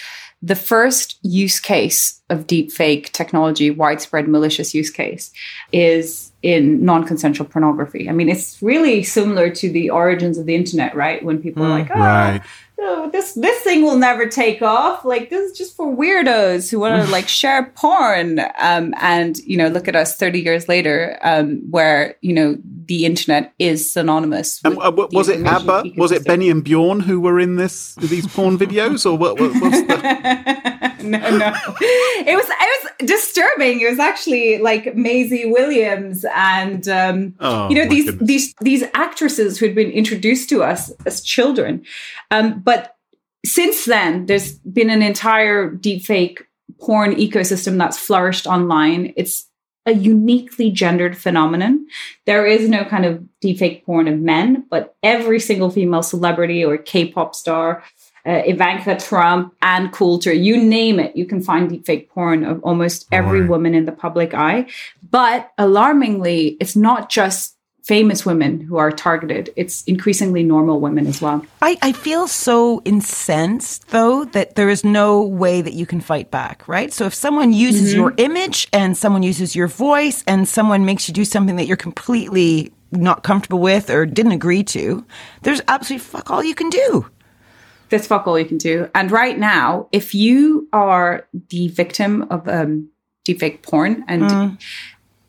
[0.42, 5.32] the first use case of deepfake technology, widespread malicious use case,
[5.72, 8.10] is in non-consensual pornography.
[8.10, 11.24] I mean, it's really similar to the origins of the internet, right?
[11.24, 12.42] When people mm, are like, "Oh, right
[12.84, 15.06] oh, this this thing will never take off.
[15.06, 18.40] Like this is just for weirdos who want to like share porn.
[18.60, 23.06] Um, and you know, look at us thirty years later, um, where you know the
[23.06, 24.62] internet is synonymous.
[24.64, 25.94] And, uh, was it ABBA?
[25.98, 29.40] Was it Benny and Bjorn who were in this these porn videos, or what?
[29.40, 30.64] what what's the?
[31.08, 31.54] no, no.
[31.82, 33.82] It was it was disturbing.
[33.82, 38.28] It was actually like Maisie Williams and um, oh, you know these goodness.
[38.28, 41.84] these these actresses who had been introduced to us as children.
[42.32, 42.96] Um, but
[43.46, 46.44] since then, there's been an entire deepfake
[46.80, 49.14] porn ecosystem that's flourished online.
[49.18, 49.48] It's
[49.86, 51.86] a uniquely gendered phenomenon.
[52.26, 56.78] There is no kind of deepfake porn of men, but every single female celebrity or
[56.78, 57.84] K-pop star,
[58.26, 63.08] uh, Ivanka Trump, Ann Coulter, you name it, you can find deepfake porn of almost
[63.12, 63.50] every Right.
[63.50, 64.68] woman in the public eye.
[65.12, 69.52] But alarmingly, it's not just famous women who are targeted.
[69.58, 71.46] It's increasingly normal women as well.
[71.62, 76.32] I, I feel so incensed, though, that there is no way that you can fight
[76.32, 76.94] back, right?
[76.94, 81.14] So if someone uses your image and someone uses your voice and someone makes you
[81.14, 85.06] do something that you're completely not comfortable with or didn't agree to,
[85.42, 87.06] there's absolutely fuck all you can do.
[87.94, 88.90] That's fuck all you can do.
[88.96, 92.90] And right now, if you are the victim of um,
[93.24, 94.58] deepfake porn, and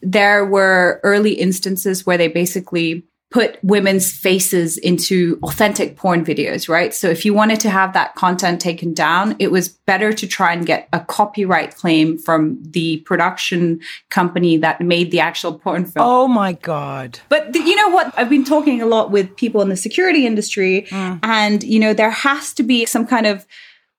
[0.01, 6.95] there were early instances where they basically put women's faces into authentic porn videos, right?
[6.95, 10.53] So if you wanted to have that content taken down, it was better to try
[10.53, 16.07] and get a copyright claim from the production company that made the actual porn film.
[16.07, 17.19] Oh my God.
[17.29, 18.15] But th- you know what?
[18.17, 21.19] I've been talking a lot with people in the security industry, mm.
[21.25, 23.49] and you know there has to be some kind of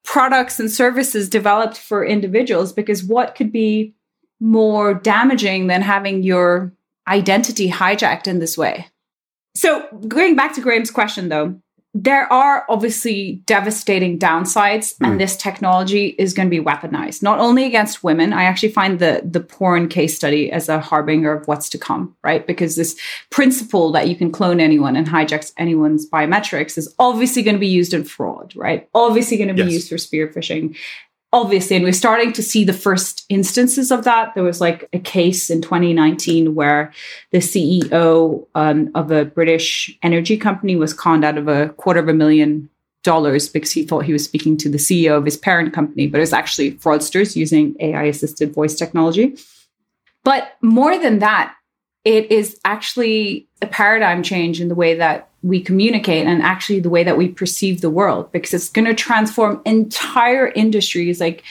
[0.05, 3.95] products and services developed for individuals because what could be
[4.39, 6.71] more damaging than having your
[7.05, 8.87] identity hijacked in this way?
[9.55, 11.59] So, going back to Graham's question, though,
[11.97, 15.17] there are obviously devastating downsides, and hmm.
[15.17, 18.33] this technology is going to be weaponized not only against women.
[18.33, 22.13] I actually find the the porn case study as a harbinger of what's to come,
[22.21, 22.45] right?
[22.45, 27.55] Because this principle that you can clone anyone and hijack anyone's biometrics is obviously going
[27.55, 28.89] to be used in fraud, right?
[28.93, 29.71] Obviously going to be Yes.
[29.71, 30.75] used for spear phishing
[31.35, 34.33] obviously, and we're starting to see the first instances of that.
[34.33, 36.93] There was like a case in 2019 where
[37.31, 42.07] the CEO um, of a British energy company was conned out of a quarter of
[42.07, 42.69] a million
[43.03, 46.19] dollars because he thought he was speaking to the CEO of his parent company, but
[46.19, 49.37] it was actually fraudsters using AI assisted voice technology.
[50.23, 51.53] But more than that,
[52.05, 56.89] it is actually a paradigm change in the way that we communicate and actually the
[56.89, 61.43] way that we perceive the world because it's going to transform entire industries like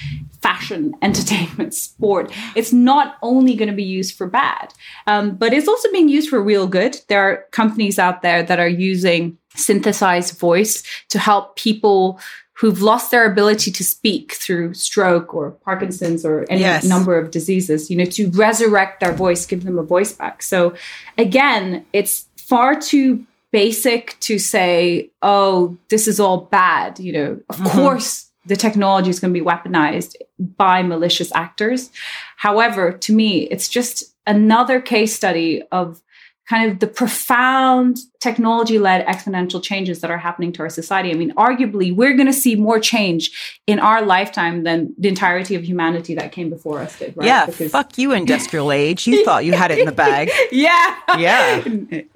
[0.43, 2.33] fashion, entertainment, sport.
[2.57, 4.75] It's not only going to be used for bad,
[5.07, 7.01] um, but it's also being used for real good.
[7.09, 12.19] There are companies out there that are using synthesized voice to help people
[12.55, 16.85] who've lost their ability to speak through stroke or Parkinson's or any Yes.
[16.85, 20.43] number of diseases, you know, to resurrect their voice, give them a voice back.
[20.43, 20.75] So
[21.17, 23.25] again, it's far too
[23.55, 26.99] basic to say, oh, this is all bad.
[26.99, 27.79] You know, of mm-hmm.
[27.79, 30.17] course the technology is going to be weaponized
[30.57, 31.93] by malicious actors.
[32.37, 36.03] However, to me, it's just another case study of
[36.49, 41.13] kind of the profound technology led exponential changes that are happening to our society.
[41.13, 45.55] I mean, arguably, we're going to see more change in our lifetime than the entirety
[45.55, 47.27] of humanity that came before us did, right?
[47.27, 49.07] Yeah, Because- fuck you, industrial age.
[49.07, 50.31] You thought you had it in the bag.
[50.53, 50.97] yeah.
[51.17, 52.01] Yeah.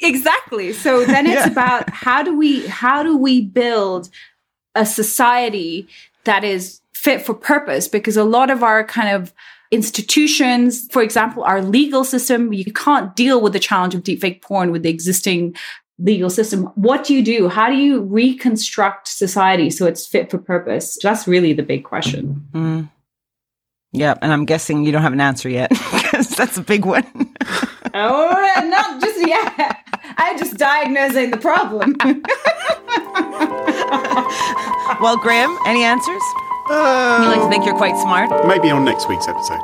[0.00, 1.50] exactly so then it's Yeah.
[1.50, 4.08] about how do we how do we build
[4.74, 5.86] a society
[6.24, 9.32] that is fit for purpose because a lot of our kind of
[9.70, 14.70] institutions for example our legal system you can't deal with the challenge of deepfake porn
[14.72, 15.54] with the existing
[15.98, 20.38] legal system what do you do how do you reconstruct society so it's fit for
[20.38, 22.90] purpose that's really the big question Mm.
[23.96, 27.04] Yeah, and I'm guessing you don't have an answer yet because that's a big one.
[27.96, 29.78] Oh not just yet
[30.18, 31.94] i'm just diagnosing the problem
[35.00, 36.22] well, Graham, any answers?
[36.70, 38.46] Uh, You like to think you're quite smart?
[38.46, 39.58] maybe on next week's episode.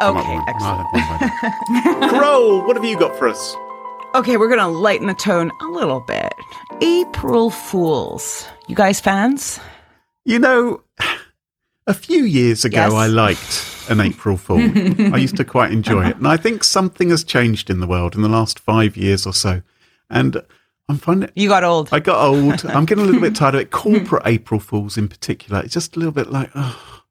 [0.00, 0.62] I'll Okay, excellent.
[0.62, 2.10] I'll have one by then.
[2.10, 3.54] Carole, what have you got for us?
[4.14, 6.32] Okay, we're going to lighten the tone a little bit.
[6.80, 8.46] April Fools.
[8.66, 9.58] You guys fans?
[10.24, 10.82] You know,
[11.86, 12.92] a few years ago, Yes.
[12.92, 14.58] I liked an April Fool.
[15.14, 16.16] I used to quite enjoy it.
[16.16, 19.32] And I think something has changed in the world in the last five years or
[19.34, 19.62] so.
[20.10, 20.42] And
[20.88, 21.88] I'm finding You got old.
[21.92, 22.64] I got old.
[22.66, 23.70] I'm getting a little bit tired of it.
[23.70, 25.60] Corporate April Fools in particular.
[25.62, 27.02] It's just a little bit like, oh,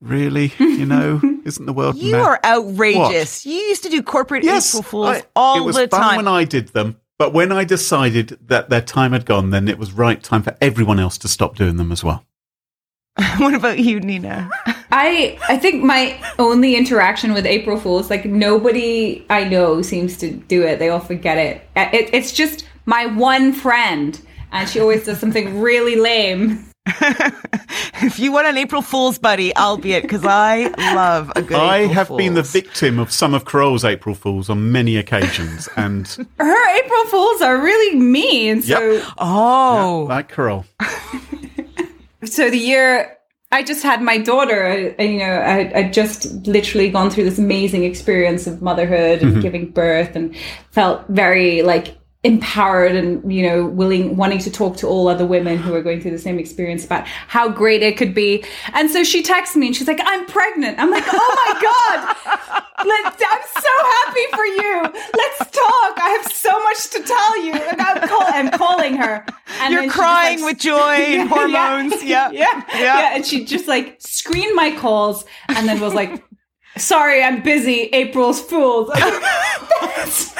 [0.00, 0.52] really?
[0.58, 2.20] You know, isn't the world You mad?
[2.22, 3.46] are outrageous.
[3.46, 6.16] You used to do corporate yes, April Fools I- all it was the fun time.
[6.16, 6.96] when I did them.
[7.18, 10.54] But when I decided that their time had gone, then it was right time for
[10.60, 12.26] everyone else to stop doing them as well.
[13.38, 14.50] what about you, Nina?
[14.92, 20.30] I I think my only interaction with April Fools, like nobody I know seems to
[20.30, 20.78] do it.
[20.78, 21.68] They all forget it.
[21.76, 24.20] Uh, it it's just my one friend,
[24.52, 26.64] and she always does something really lame.
[28.00, 31.56] if you want an April Fool's buddy, I'll be it because I love a good
[31.58, 35.68] I April have been the victim of some of Carole's April Fools on many occasions,
[35.76, 36.06] and
[36.38, 38.62] Her April Fools are really mean.
[38.62, 39.04] So Yep.
[39.18, 40.06] Oh.
[40.08, 40.64] like Carole,
[42.24, 43.15] so the year
[43.52, 47.38] I just had my daughter, uh, you know, I, I just literally gone through this
[47.38, 50.36] amazing experience of motherhood and giving birth and
[50.70, 55.56] felt very like empowered and you know willing wanting to talk to all other women
[55.56, 58.44] who are going through the same experience about how great it could be.
[58.72, 60.78] And so she texts me and she's like i'm pregnant.
[60.78, 63.74] I'm like oh my god Let, i'm so
[64.04, 68.22] happy for you let's talk i have so much to tell you and i'm, call,
[68.26, 69.24] I'm calling her
[69.60, 72.02] and You're then she just, crying like, with joy and hormones.
[72.04, 72.30] Yeah.
[72.30, 76.22] yeah, yeah, And she just like screened my calls and then was like,
[76.76, 77.84] "Sorry, I'm busy.
[77.92, 80.34] April's Fools." I was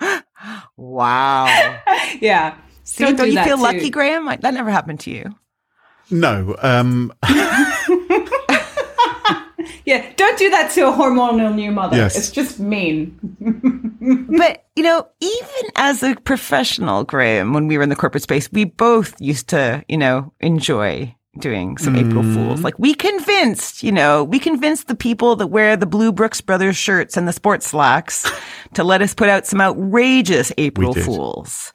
[0.00, 0.24] like,
[0.76, 1.46] Wow.
[2.20, 2.56] yeah.
[2.84, 3.62] See, Don't don't, do you feel too.
[3.62, 4.26] lucky, Graham?
[4.26, 5.34] Like, That never happened to you.
[6.10, 7.12] No, um,
[9.84, 11.96] Yeah, don't do that to a hormonal new mother.
[11.96, 12.16] Yes.
[12.16, 13.18] It's just mean.
[14.00, 18.50] But, you know, even as a professional, Graham, when we were in the corporate space,
[18.50, 22.62] we both used to, you know, enjoy doing some April Fools.
[22.62, 26.76] Like we convinced, you know, we convinced the people that wear the blue Brooks Brothers
[26.76, 28.30] shirts and the sports slacks
[28.74, 30.94] to let us put out some outrageous April.
[30.94, 31.72] Fools.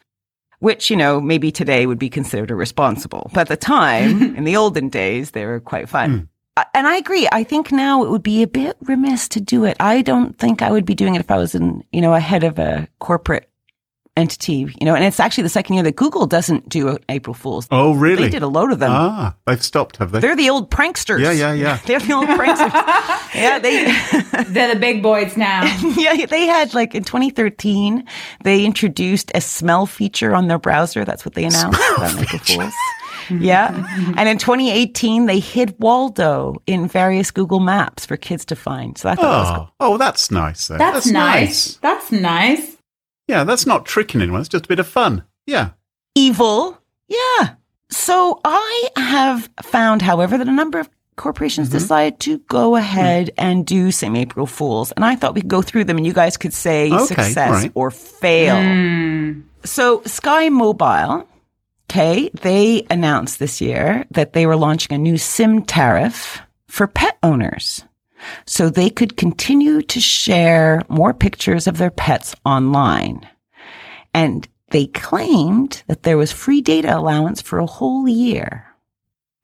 [0.59, 3.29] Which, you know, maybe today would be considered irresponsible.
[3.33, 6.11] But at the time, in the olden days, they were quite fun.
[6.13, 6.32] Uh,
[6.73, 7.27] And I agree.
[7.31, 9.75] I think now it would be a bit remiss to do it.
[9.79, 12.19] I don't think I would be doing it if I was in, you know, a
[12.19, 13.49] head of a corporate
[14.15, 17.67] entity, you know, and it's actually the second year that Google doesn't do April Fools.
[17.71, 18.25] oh, really?
[18.25, 18.91] They did a load of them.
[18.93, 20.19] Ah, they've stopped, have they?
[20.19, 21.19] They're the old pranksters.
[21.19, 21.79] Yeah, yeah, yeah.
[21.87, 22.71] They're the old pranksters.
[23.33, 23.85] yeah, they,
[24.49, 25.63] They're the big boys now.
[25.97, 28.07] yeah, they had like in 2013,
[28.43, 31.03] they introduced a smell feature on their browser.
[31.05, 32.73] That's what they announced about April Fools.
[33.29, 34.13] Yeah.
[34.17, 38.97] And in 2018, they hid Waldo in various Google Maps for kids to find.
[38.97, 39.69] So I thought that was cool.
[39.79, 40.67] Oh, oh, that's nice.
[40.67, 40.77] Then.
[40.77, 41.75] That's, nice.
[41.77, 42.77] That's nice.
[43.27, 44.41] Yeah, that's not tricking anyone.
[44.41, 45.23] It's just a bit of fun.
[45.45, 45.71] Yeah.
[46.15, 46.77] evil.
[47.07, 47.55] Yeah.
[47.89, 51.77] So I have found, however, that a number of corporations Mm-hmm.
[51.77, 54.91] decide to go ahead and do some April Fools.
[54.93, 57.51] And I thought we could go through them and you guys could say Okay, success
[57.51, 57.71] right.
[57.75, 58.55] or fail.
[58.55, 59.43] Mm.
[59.63, 61.27] So Sky Mobile,
[61.93, 67.19] okay, they announced this year that they were launching a new SIM tariff for pet
[67.21, 67.83] owners.
[68.47, 73.29] So they could continue to share more pictures of their pets online.
[74.11, 78.65] And they claimed that there was free data allowance for a whole year.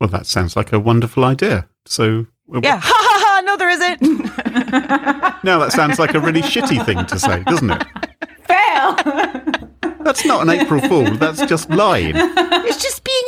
[0.02, 1.70] Well, that sounds like a wonderful idea.
[1.86, 2.80] So, well, Yeah.
[2.82, 3.42] Ha ha ha.
[3.46, 4.02] No, there isn't.
[5.44, 7.86] now that sounds like a really shitty thing to say, doesn't it?
[8.48, 9.56] Fail.
[10.02, 11.06] That's not an April Fool.
[11.18, 12.14] That's just lying.
[12.16, 13.24] it's just being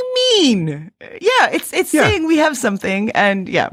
[0.58, 0.92] mean.
[1.02, 1.50] Yeah.
[1.52, 2.04] It's, it's Yeah.
[2.04, 3.12] saying we have something.
[3.12, 3.70] And yeah,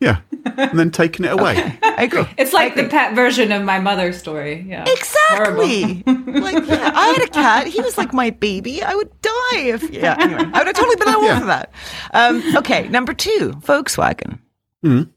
[0.00, 0.18] Yeah.
[0.56, 1.78] And then taking it away.
[1.82, 2.24] I agree.
[2.38, 4.64] It's like the pet version of my mother's story.
[4.68, 4.84] Yeah.
[4.88, 6.02] Exactly.
[6.06, 7.66] like, yeah, I had a cat.
[7.66, 8.82] He was like my baby.
[8.82, 11.38] I would die if, yeah, anyway, I would have totally been on board Yeah.
[11.40, 11.72] for that.
[12.12, 14.38] Um, okay, number two, Volkswagen.
[14.84, 15.10] Mhm.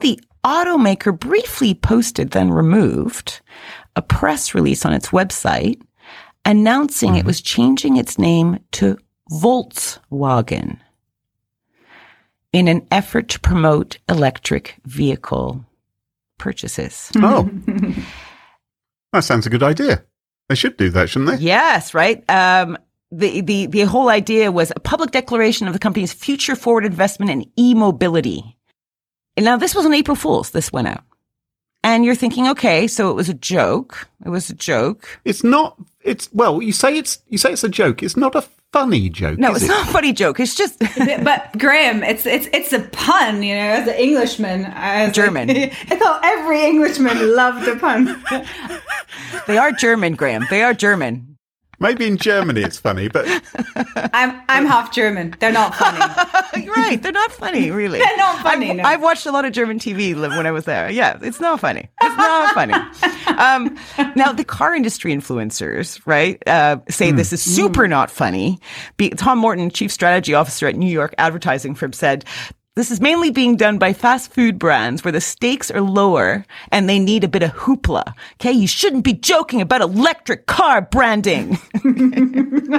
[0.00, 3.40] The automaker briefly posted, then removed,
[3.96, 5.80] a press release on its website
[6.48, 8.98] announcing it was changing its name to
[9.30, 10.78] Voltswagen
[12.52, 15.64] in an effort to promote electric vehicle
[16.38, 17.12] purchases.
[17.16, 17.48] Oh.
[19.10, 20.04] That sounds a good idea.
[20.50, 21.42] They should do that, shouldn't they?
[21.42, 22.22] Yes, right.
[22.28, 22.76] Um,
[23.10, 27.30] the, the, the whole idea was a public declaration of the company's future forward investment
[27.30, 28.58] in e-mobility.
[29.34, 30.50] And now this was an April Fool's.
[30.50, 31.04] This went out.
[31.84, 34.08] And you're thinking, okay, so it was a joke.
[34.24, 35.20] It was a joke.
[35.24, 35.76] It's not.
[36.02, 36.60] It's well.
[36.60, 37.22] You say it's.
[37.28, 38.02] You say it's a joke.
[38.02, 39.38] It's not a funny joke.
[39.38, 39.68] No, is it's it?
[39.68, 40.40] not a funny joke.
[40.40, 40.78] It's just
[41.24, 43.60] but Graham, it's it's it's a pun, you know.
[43.60, 45.48] As an Englishman, as was German.
[45.48, 48.22] Like, I thought every Englishman loved a pun.
[49.46, 50.46] they are German, Graham.
[50.50, 51.37] They are German.
[51.80, 53.24] Maybe in Germany it's funny, but
[54.12, 55.34] I'm I'm half German.
[55.38, 56.00] They're not funny.
[56.76, 57.00] Right.
[57.00, 57.98] They're not funny, really.
[57.98, 58.82] They're not funny, I've, no.
[58.82, 60.90] I've watched a lot of German TV li- when I was there.
[60.90, 61.88] Yeah, it's not funny.
[62.02, 62.74] It's not funny.
[63.38, 63.78] Um,
[64.16, 68.58] now, the car industry influencers, right, uh, say this is super not funny.
[68.96, 72.24] Be- Tom Morton, chief strategy officer at New York Advertising Firm, said.
[72.78, 76.88] This is mainly being done by fast food brands where the stakes are lower and
[76.88, 78.14] they need a bit of hoopla.
[78.34, 81.58] Okay, you shouldn't be joking about electric car branding.
[81.74, 82.70] it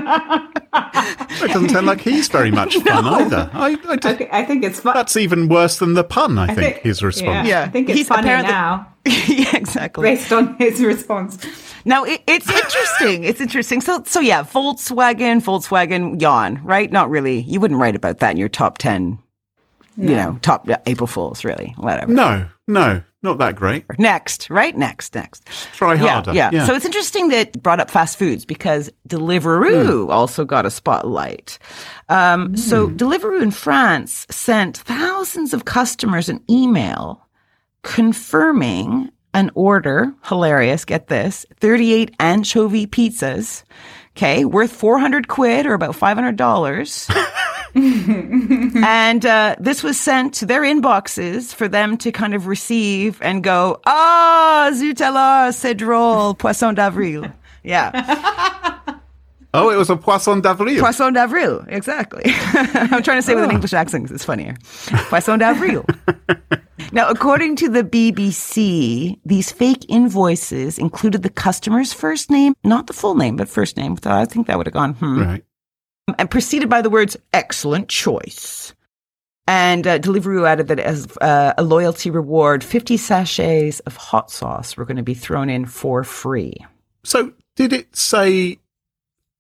[1.51, 3.49] doesn't sound like he's very much fun either.
[3.51, 4.93] I, I just- Okay, I think it's fun.
[4.93, 6.37] That's even worse than the pun.
[6.37, 7.49] I, think, his response.
[7.49, 7.63] Yeah.
[7.63, 10.03] I think it's He's funny apparently- now yeah, exactly.
[10.03, 11.45] based on his response.
[11.83, 13.25] Now it, it's interesting.
[13.25, 13.81] It's interesting.
[13.81, 16.89] So, so yeah, Volkswagen, Volkswagen, yawn, right?
[16.89, 17.41] Not really.
[17.41, 19.19] You wouldn't write about that in your top ten
[19.99, 21.73] you know, top April Fools, really.
[21.77, 22.11] Whatever.
[22.11, 23.85] No, no, not that great.
[23.99, 24.75] Next, right?
[24.77, 25.45] Next, next.
[25.73, 26.33] Try harder.
[26.33, 26.65] Yeah, yeah.
[26.65, 30.11] So it's interesting that brought up fast foods because Deliveroo Hmm.
[30.11, 31.59] also got a spotlight.
[32.07, 37.25] Um, So Deliveroo in France sent thousands of customers an email
[37.83, 40.13] confirming an order.
[40.25, 40.85] Hilarious.
[40.85, 43.63] Get this: thirty-eight anchovy pizzas.
[44.17, 47.07] Okay, worth four hundred quid or about five hundred dollars.
[48.85, 53.43] and uh, this was sent to their inboxes for them to kind of receive and
[53.43, 57.25] go, ah, zut alors, c'est drôle, poisson d'avril.
[57.63, 57.91] Yeah,
[59.53, 60.79] Oh, it was a poisson d'avril.
[60.79, 62.21] poisson d'avril, exactly.
[62.53, 64.55] I'm trying to say it with an English accent because it's funnier.
[65.09, 65.85] Poisson d'avril.
[66.91, 72.93] Now, according to the BBC, these fake invoices included the customer's first name, not the
[72.93, 73.97] full name, but first name.
[74.01, 75.21] So I think that would have gone, hmm.
[75.21, 75.43] right.
[76.17, 78.73] And preceded by the words "excellent choice."
[79.47, 84.77] And uh, Deliveroo added that as uh, a loyalty reward, 50 sachets of hot sauce
[84.77, 86.55] were going to be thrown in for free.
[87.03, 88.59] So, did it say,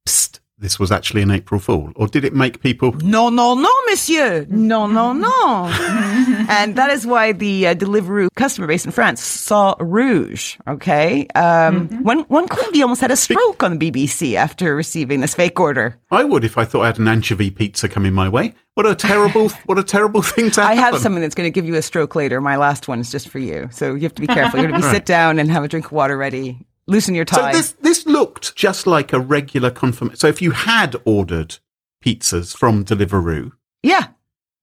[0.07, 1.91] Psst, this was actually an April Fool?
[1.95, 2.91] Or did it make people.
[3.03, 4.45] No, no, no, monsieur.
[4.49, 5.65] No, no, no.
[6.49, 10.57] and that is why the uh, Deliveroo customer base in France saw rouge.
[10.67, 11.27] Okay.
[11.35, 15.59] Um, one, one claimed almost had a stroke on the BBC after receiving this fake
[15.59, 15.97] order.
[16.11, 18.53] I would if I thought I had an anchovy pizza coming my way.
[18.75, 20.77] What a terrible, what a terrible thing to happen.
[20.77, 22.39] I have something that's going to give you a stroke later.
[22.41, 23.69] My last one is just for you.
[23.71, 24.59] So you have to be careful.
[24.59, 26.65] You have to be sit down and have a drink of water ready.
[26.89, 27.51] Loosen your So tie.
[27.53, 30.17] this this looked just like a regular confirmation.
[30.17, 31.57] So if you had ordered
[32.03, 33.51] pizzas from Deliveroo,
[33.83, 34.07] yeah.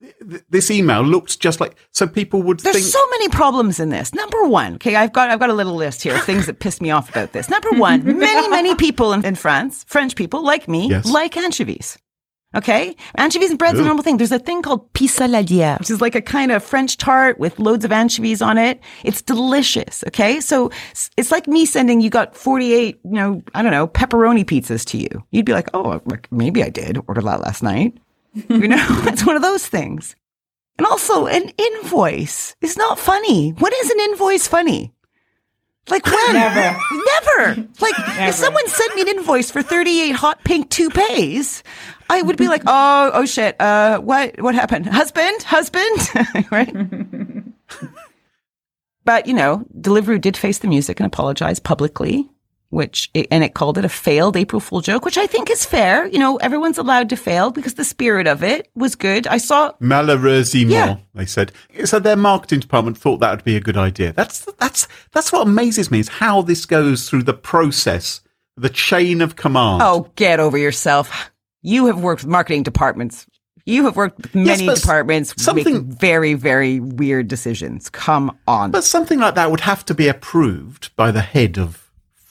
[0.01, 1.77] th- this email looked just like.
[1.93, 2.87] So people would There's think.
[2.87, 4.13] so many problems in this.
[4.15, 6.81] Number one, okay, I've got I've got a little list here of things that piss
[6.81, 7.49] me off about this.
[7.49, 11.07] Number one, many many people in, in France, French people like me, Yes.
[11.07, 11.99] like anchovies.
[12.57, 14.17] Okay, anchovies and bread's a normal thing.
[14.17, 17.85] There's a thing called pissaladière, which is like a kind of French tart with loads
[17.85, 18.81] of anchovies on it.
[19.05, 20.03] It's delicious.
[20.09, 20.71] Okay, so
[21.19, 24.99] it's like me sending you got 48, you know, I don't know, pepperoni pizzas to
[24.99, 25.09] you.
[25.33, 27.99] You'd be like, oh, uh, like, maybe I did order that last night.
[28.51, 30.15] You know, it's one of those things.
[30.77, 33.51] And also, an invoice is not funny.
[33.51, 34.93] When is an invoice funny?
[35.89, 36.35] Like when?
[36.35, 36.79] Never.
[37.25, 37.69] Never.
[37.81, 37.95] Like
[38.29, 41.63] if someone sent me an invoice for 38 hot pink toupees,
[42.09, 43.61] I would be like, oh, oh shit.
[43.61, 44.87] Uh, what, what happened?
[44.87, 45.43] Husband?
[45.43, 46.11] Husband?
[46.51, 46.75] right?
[49.05, 52.29] but, you know, Deliveroo did face the music and apologize publicly,
[52.71, 56.07] which, and it called it a failed April Fool joke, which I think is fair.
[56.07, 59.27] You know, everyone's allowed to fail because the spirit of it was good.
[59.27, 60.97] I saw Malheureusement, Yeah.
[61.15, 61.53] they said.
[61.85, 64.13] So their marketing department thought that would be a good idea.
[64.13, 68.21] That's that's that's what amazes me is how this goes through the process,
[68.57, 69.83] the chain of command.
[69.83, 71.31] Oh, get over yourself.
[71.63, 73.27] You have worked with marketing departments.
[73.65, 77.89] You have worked with many but departments something- making very, very weird decisions.
[77.91, 78.71] Come on.
[78.71, 81.86] But something like that would have to be approved by the head of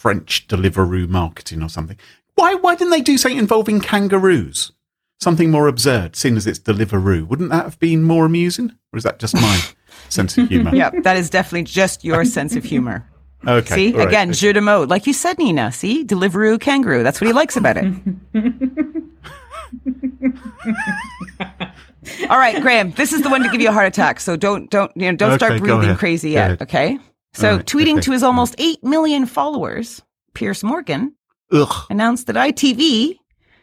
[0.05, 1.97] French Deliveroo marketing or something.
[2.35, 4.71] Why why didn't they do something involving kangaroos?
[5.19, 7.27] Something more absurd, seeing as it's Deliveroo.
[7.27, 8.69] Wouldn't that have been more amusing?
[8.93, 9.61] Or is that just my
[10.09, 10.75] sense of humour?
[10.75, 13.03] yeah, that is definitely just your sense of humor.
[13.47, 13.73] Okay.
[13.73, 14.07] See, all right.
[14.07, 14.91] again, jeu de mots.
[14.91, 15.71] Like you said, Nina.
[15.71, 17.01] See, Deliveroo kangaroo.
[17.01, 17.91] That's what he likes about it.
[22.29, 22.91] All right, Graham.
[22.91, 24.19] This is the one to give you a heart attack.
[24.19, 26.61] So don't, don't, you know, don't Okay, start breathing crazy yet.
[26.61, 26.99] Okay.
[27.35, 30.01] So right, tweeting to his almost eight million followers,
[30.33, 31.13] Piers Morgan
[31.51, 31.85] Ugh.
[31.89, 33.19] announced that ITV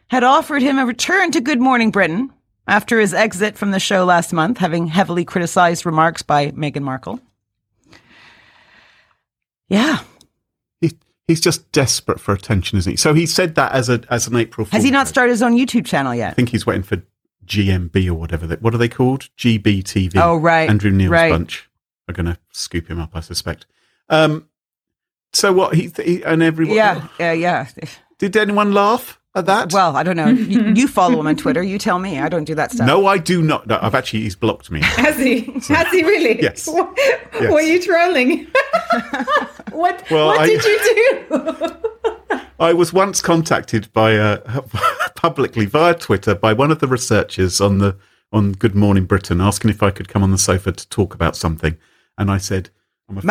[0.09, 2.31] had offered him a return to Good Morning Britain
[2.68, 7.18] after his exit from the show last month, having heavily criticized remarks by Meghan Markle.
[9.68, 10.01] Yeah.
[10.83, 10.93] He,
[11.27, 12.97] he's just desperate for attention, isn't he?
[12.99, 14.66] So he said that as a as an April.
[14.66, 16.33] Has he not started his own YouTube channel yet?
[16.33, 17.03] I think he's waiting for
[17.47, 18.47] GMB or whatever.
[18.47, 19.31] They, what are they called?
[19.39, 20.16] GBTV.
[20.16, 21.31] Oh, right, Andrew Neil's right.
[21.31, 21.70] bunch
[22.09, 23.66] are going to scoop him up, I suspect.
[24.09, 24.48] Um,
[25.32, 25.74] so what?
[25.74, 26.76] He, he and everyone.
[26.76, 27.68] Yeah, yeah, yeah.
[28.18, 29.72] Did anyone laugh at that?
[29.72, 30.28] Well, I don't know.
[30.28, 31.62] You, you follow him on Twitter.
[31.62, 32.18] You tell me.
[32.18, 32.86] I don't do that stuff.
[32.86, 33.66] no, I do not.
[33.66, 34.80] No, I've actually he's blocked me.
[34.82, 35.40] Has he?
[35.68, 36.40] Has he really?
[36.42, 36.66] Yes.
[36.66, 37.50] What, Yes.
[37.50, 38.46] Were you trolling?
[39.70, 41.76] what Well, What I- did you do?
[42.61, 44.61] I was once contacted by uh,
[45.16, 47.96] publicly via Twitter by one of the researchers on the
[48.32, 51.36] on Good Morning Britain, asking if I could come on the sofa to talk about
[51.36, 51.76] something,
[52.23, 52.70] and I said,
[53.11, 53.29] "I'm afraid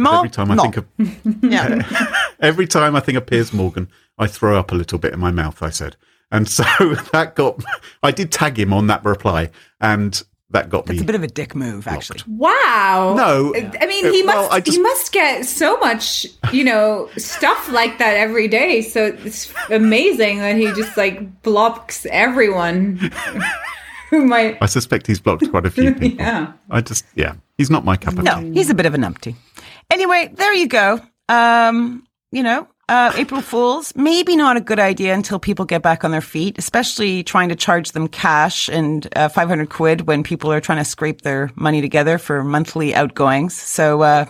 [0.00, 0.62] not." Every time I no.
[0.64, 0.86] think of
[1.42, 2.16] Yeah.
[2.40, 3.88] every time I think of Piers Morgan,
[4.18, 5.62] I throw up a little bit in my mouth.
[5.62, 5.96] I said,
[6.32, 6.64] and so
[7.12, 7.62] that got.
[8.02, 10.20] I did tag him on that reply, and
[10.52, 11.02] that got It's me.
[11.02, 12.22] a bit of a dick move, actually.
[12.26, 13.14] Wow.
[13.16, 13.54] No.
[13.54, 17.08] I mean, Uh, he well, must I just- he must get so much, you know,
[17.16, 18.82] stuff like that every day.
[18.82, 23.12] So it's amazing that he just like blocks everyone.
[24.10, 24.58] who might.
[24.60, 26.18] I suspect he's blocked quite a few people.
[26.18, 26.52] Yeah.
[26.68, 28.52] I just, yeah, he's not my cup of No, tea.
[28.54, 29.34] he's a bit of a numpty.
[29.90, 30.98] Anyway, there you go.
[31.28, 36.02] Um, you know, uh, April Fools, maybe not a good idea until people get back
[36.02, 40.50] on their feet, especially trying to charge them cash and uh, 500 quid when people
[40.50, 43.52] are trying to scrape their money together for monthly outgoings.
[43.54, 44.24] So, uh,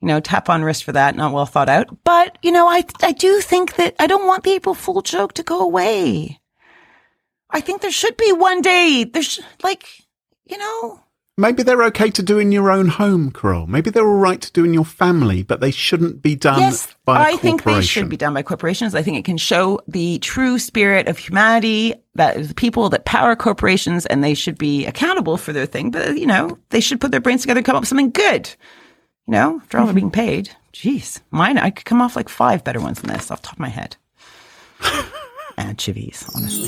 [0.00, 1.14] you know, tap on wrist for that.
[1.14, 1.86] Not well thought out.
[2.02, 5.34] But, you know, I, I do think that I don't want the April Fool joke
[5.34, 6.40] to go away.
[7.50, 9.04] I think there should be one day.
[9.04, 9.86] There's like,
[10.44, 11.00] you know,
[11.38, 13.68] Maybe they're okay to do in your own home, Carole.
[13.68, 16.92] Maybe they're all right to do in your family, but they shouldn't be done yes,
[17.04, 18.92] by I think they should be done by corporations.
[18.92, 23.36] I think it can show the true spirit of humanity that the people that power
[23.36, 25.92] corporations and they should be accountable for their thing.
[25.92, 28.52] But, you know, they should put their brains together and come up with something good.
[29.28, 30.08] You know, after all they're mm-hmm.
[30.08, 30.50] being paid.
[30.72, 33.54] Jeez, mine, I could come off like five better ones than this off the top
[33.54, 33.96] of my head.
[35.56, 36.66] Anchovies, honestly.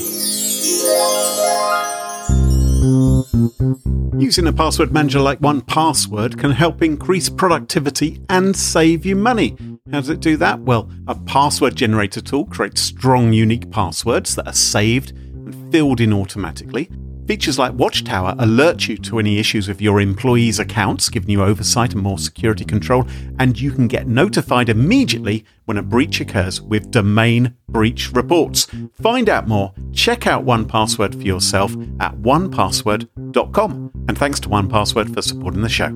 [4.19, 9.55] Using a password manager like 1Password can help increase productivity and save you money.
[9.91, 10.59] How does it do that?
[10.59, 16.13] Well, a password generator tool creates strong, unique passwords that are saved and filled in
[16.13, 16.89] automatically.
[17.31, 21.93] Features like Watchtower alert you to any issues with your employees' accounts, giving you oversight
[21.93, 23.07] and more security control,
[23.39, 28.67] and you can get notified immediately when a breach occurs with domain breach reports.
[29.01, 31.71] Find out more, check out 1Password for yourself
[32.01, 33.91] at onepassword.com.
[34.09, 35.87] And thanks to 1Password for supporting the show.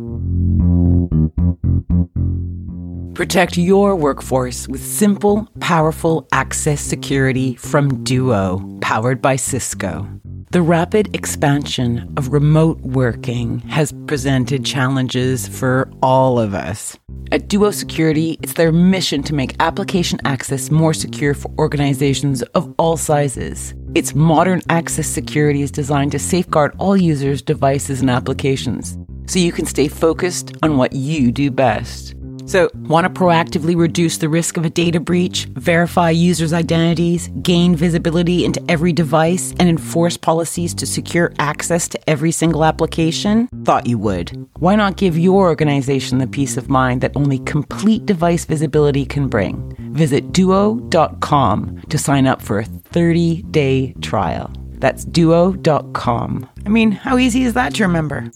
[3.14, 10.15] Protect your workforce with simple, powerful access security from Duo, powered by Cisco.
[10.52, 16.98] The rapid expansion of remote working has presented challenges for all of us.
[17.32, 22.74] At Duo Security, it's their mission to make application access more secure for organizations of
[22.78, 23.74] all sizes.
[23.96, 29.52] Its modern access security is designed to safeguard all users, devices, and applications so you
[29.52, 32.14] can stay focused on what you do best.
[32.46, 37.76] So, want to proactively reduce the risk of a data breach, verify users' identities, gain
[37.76, 43.48] visibility into every device, and enforce policies to secure access to every single application?
[43.64, 44.48] Thought you would.
[44.60, 49.28] Why not give your organization the peace of mind that only complete device visibility can
[49.28, 49.76] bring?
[49.94, 54.52] Visit duo.com to sign up for a 30 day trial.
[54.74, 56.50] That's duo.com.
[56.66, 58.30] I mean, how easy is that to remember?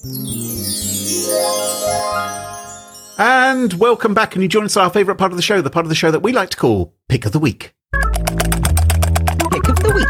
[3.22, 5.70] And welcome back, and you join us at our favourite part of the show, the
[5.70, 7.74] part of the show that we like to call Pick of the Week.
[7.92, 10.08] Pick of the week.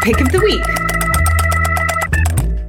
[0.00, 0.64] Pick of the week.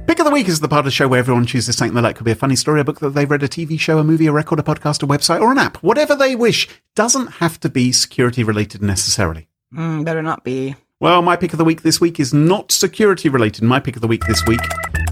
[0.06, 2.02] Pick of the Week is the part of the show where everyone chooses something they
[2.02, 2.16] like.
[2.16, 4.26] Could be a funny story, a book that they've read, a TV show, a movie,
[4.26, 5.78] a record, a podcast, a website, or an app.
[5.78, 6.68] Whatever they wish.
[6.94, 9.48] Doesn't have to be security related necessarily.
[9.74, 10.74] Mm, better not be.
[11.00, 13.64] Well, my pick of the week this week is not security related.
[13.64, 14.60] My pick of the week this week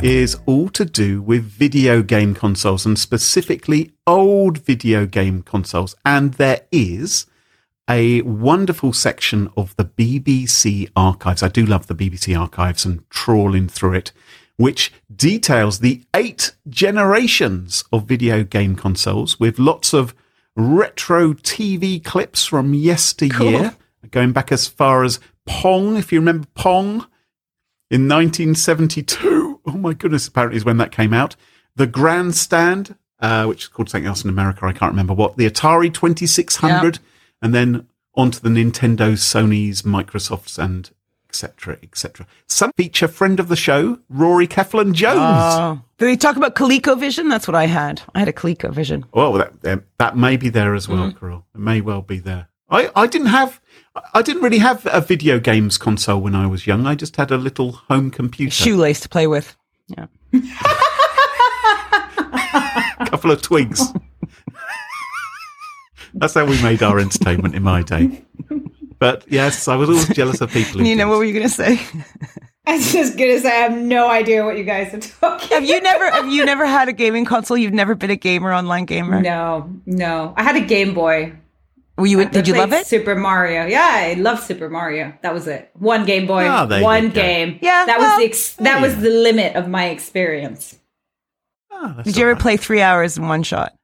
[0.03, 5.97] is all to do with video game consoles and specifically old video game consoles.
[6.05, 7.27] And there is
[7.91, 11.43] a wonderful section of the BBC archives.
[11.43, 14.13] I do love the BBC archives and trawling through it,
[14.57, 20.15] which details the eight generations of video game consoles with lots of
[20.55, 23.75] retro TV clips from yesteryear,
[24.11, 27.07] going back as far as Pong, if you remember Pong
[27.91, 29.38] in 1972.
[29.69, 31.37] Oh my goodness, apparently is when that came out.
[31.77, 35.37] The Grandstand, uh, which is called something else in America, I can't remember what.
[35.37, 36.99] The Atari 2600,
[37.43, 40.91] and then onto the Nintendo, Sony's, Microsoft's, and
[41.29, 41.79] etc.
[41.83, 42.27] etc.
[42.47, 45.19] Some feature friend of the show, Rory Cellan-Jones.
[45.19, 45.81] Oh.
[45.99, 47.29] Did they talk about ColecoVision?
[47.29, 48.01] That's what I had.
[48.15, 49.05] I had a ColecoVision.
[49.13, 51.19] well, that, that that may be there as well, mm-hmm.
[51.19, 51.45] Carole.
[51.55, 52.49] It may well be there.
[52.71, 53.61] I, I didn't have,
[54.15, 56.87] I didn't really have a video games console when I was young.
[56.87, 58.53] I just had a little home computer.
[58.53, 59.57] Shoelace to play with.
[59.89, 60.07] Yeah.
[63.01, 63.83] a couple of twigs.
[66.15, 68.25] That's how we made our entertainment in my day.
[68.99, 70.79] But yes, I was always jealous of people.
[70.79, 71.09] Who Nina, did.
[71.09, 71.81] what were you going to say?
[72.67, 75.49] I was just gonna say I have no idea what you guys are talking.
[75.49, 77.57] have you never have you never had a gaming console?
[77.57, 79.23] You've never been a gamer, online gamer?
[79.23, 80.35] No, no.
[80.37, 81.33] I had a Game Boy.
[81.99, 82.21] Were you?
[82.21, 82.87] I Did you love it?
[82.87, 83.67] Super Mario.
[83.67, 85.13] Yeah, I love Super Mario.
[85.23, 85.71] That was it.
[85.75, 86.45] One Game Boy.
[86.67, 87.15] There you one go.
[87.15, 87.59] game.
[87.61, 90.79] Yeah, that well, was the ex- that there was the limit of my experience.
[91.71, 92.41] That's Did you ever right.
[92.43, 93.75] play three hours in one shot?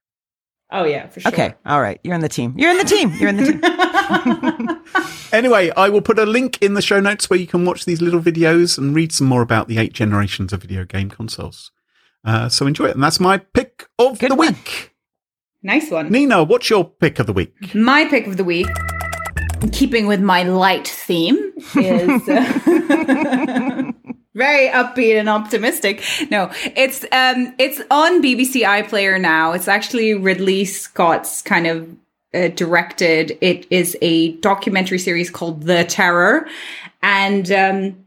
[0.70, 1.32] Oh yeah, for sure.
[1.32, 2.00] Okay, all right.
[2.02, 2.54] You're in the team.
[2.56, 3.12] You're in the team.
[3.14, 4.80] You're in the team.
[5.34, 8.00] Anyway, I will put a link in the show notes where you can watch these
[8.00, 11.72] little videos and read some more about the eight generations of video game consoles.
[12.24, 12.94] Uh, so enjoy it.
[12.94, 14.52] And that's my pick of Good the one.
[14.52, 14.93] week.
[15.64, 16.10] Nice one.
[16.10, 17.74] Nina, what's your pick of the week?
[17.74, 18.68] My pick of the week,
[19.62, 22.52] in keeping with my light theme, is uh,
[24.34, 26.04] very upbeat and optimistic.
[26.30, 29.52] No, it's um it's on BBC iPlayer now.
[29.52, 31.88] It's actually Ridley Scott's kind of
[32.34, 33.38] uh, directed.
[33.40, 36.46] It is a documentary series called The Terror,
[37.02, 38.04] and um,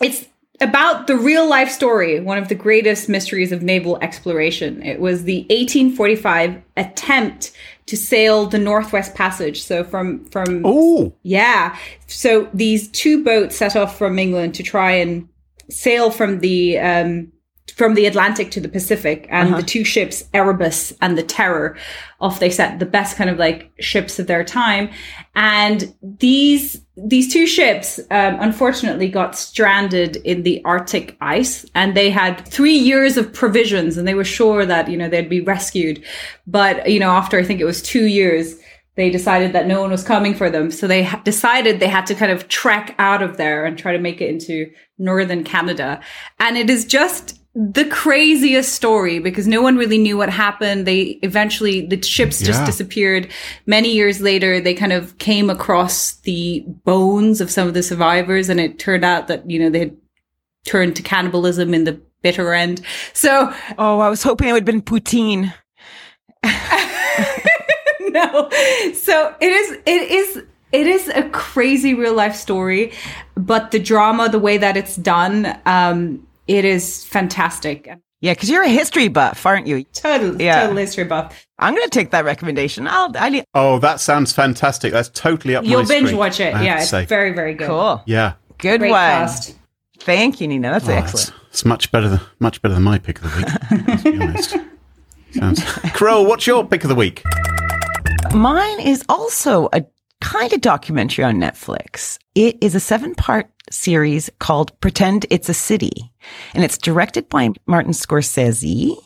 [0.00, 0.26] it's
[0.60, 4.82] about the real life story, one of the greatest mysteries of naval exploration.
[4.82, 7.52] It was the 1845 attempt
[7.86, 9.62] to sail the Northwest Passage.
[9.62, 14.92] So from from Oh, yeah, so these two boats set off from England to try
[14.92, 15.28] and
[15.68, 17.32] sail from the um,
[17.80, 21.78] from the Atlantic to the Pacific, and the two ships, Erebus and the Terror,
[22.20, 24.90] off they set, the best kind of like ships of their time.
[25.34, 32.10] And these these two ships, um, unfortunately, got stranded in the Arctic ice, and they
[32.10, 36.04] had three years of provisions, and they were sure that you know they'd be rescued,
[36.46, 38.56] but you know after I think it was two years
[38.96, 40.70] they decided that no one was coming for them.
[40.70, 43.92] So they ha- decided they had to kind of trek out of there and try
[43.92, 46.00] to make it into northern Canada.
[46.38, 50.86] And it is just the craziest story because no one really knew what happened.
[50.86, 52.66] They eventually, the ships just Yeah.
[52.66, 53.28] disappeared.
[53.66, 58.48] Many years later, they kind of came across the bones of some of the survivors
[58.48, 59.96] and it turned out that, you know, they had
[60.64, 62.82] turned to cannibalism in the bitter end.
[63.14, 65.52] So Oh, I was hoping it would have been poutine.
[68.00, 68.48] no.
[68.94, 70.42] So it is it is
[70.72, 72.92] it is a crazy real life story,
[73.34, 77.88] but the drama, the way that it's done, um, it is fantastic.
[78.20, 79.84] Yeah, because you're a history buff, aren't you?
[79.84, 80.62] Total, Yeah.
[80.62, 81.46] total history buff.
[81.58, 82.86] I'm going to take that recommendation.
[82.88, 84.92] I'll, I oh, that sounds fantastic.
[84.92, 86.54] That's totally up You'll my binge street, watch it.
[86.54, 87.06] I Yeah, it's say.
[87.06, 87.68] very, very good.
[87.68, 88.02] cool.
[88.06, 88.34] yeah.
[88.58, 88.98] Good Great one.
[89.00, 89.56] cast.
[90.00, 90.70] Thank you, Nina.
[90.72, 91.28] That's Oh, excellent.
[91.28, 93.86] It's, it's much better than much better than my pick of the week.
[93.88, 94.56] let's be honest.
[95.32, 95.64] Sounds.
[95.94, 97.22] Crow, what's your pick of the week?
[98.34, 99.84] Mine is also a
[100.20, 102.18] kind of documentary on Netflix.
[102.34, 106.12] It is a seven part series called Pretend It's a City.
[106.54, 108.96] And it's directed by Martin Scorsese.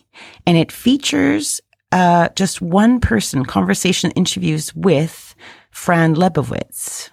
[0.46, 1.60] And it features
[1.92, 5.34] uh, just one person conversation interviews with
[5.70, 7.10] Fran Lebowitz.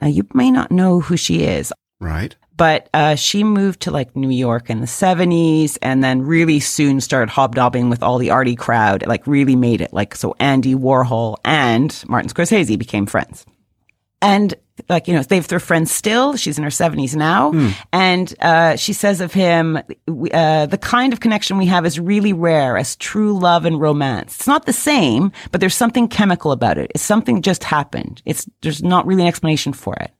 [0.00, 2.34] Now, you may not know who she is Right.
[2.56, 7.00] but uh, she moved to like New York in the 70s and then really soon
[7.00, 9.92] started hobnobbing with all the arty crowd, like really made it.
[9.92, 13.46] Like, so Andy Warhol and Martin Scorsese became friends.
[14.20, 14.54] And
[14.88, 16.36] like, you know, they've, they're friends still.
[16.36, 17.52] She's in her 70s now.
[17.92, 22.32] And uh, she says of him, uh, the kind of connection we have is really
[22.32, 24.34] rare as true love and romance.
[24.36, 26.90] It's not the same, but there's something chemical about it.
[26.94, 28.22] It's something just happened.
[28.24, 30.12] It's, there's not really an explanation for it.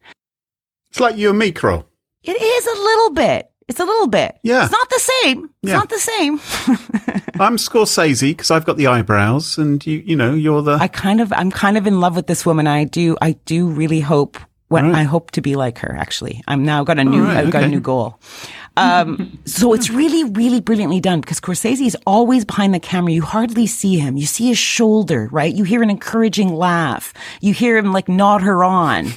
[0.91, 1.85] It's like you and me, Crow.
[2.23, 3.49] It is a little bit.
[3.69, 4.37] It's a little bit.
[4.43, 4.65] Yeah.
[4.65, 5.45] It's not the same.
[5.63, 5.77] It's Yeah.
[5.77, 6.35] not the same.
[7.41, 10.73] I'm Scorsese because I've got the eyebrows, and you, you know, you're the.
[10.73, 12.67] I kind of, I'm kind of in love with this woman.
[12.67, 14.37] I do, I do really hope.
[14.73, 15.01] When Right.
[15.01, 15.95] I hope to be like her.
[15.97, 18.19] Actually, I'm now got a new, right, I've got a new goal.
[18.77, 23.13] Um, so it's really, really brilliantly done because Scorsese is always behind the camera.
[23.13, 24.17] You hardly see him.
[24.17, 25.55] You see his shoulder, right?
[25.55, 27.13] You hear an encouraging laugh.
[27.41, 29.09] You hear him like nod her on.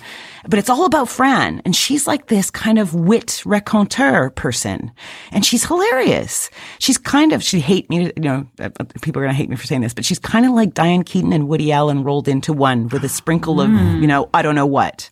[0.47, 4.91] But it's all about Fran, and she's like this kind of wit raconteur person,
[5.31, 6.49] and she's hilarious.
[6.79, 8.47] She's kind of she hate me, you know.
[8.59, 10.73] uh, uh, People are gonna hate me for saying this, but she's kind of like
[10.73, 14.41] Diane Keaton and Woody Allen rolled into one with a sprinkle of you know I
[14.41, 15.09] don't know what.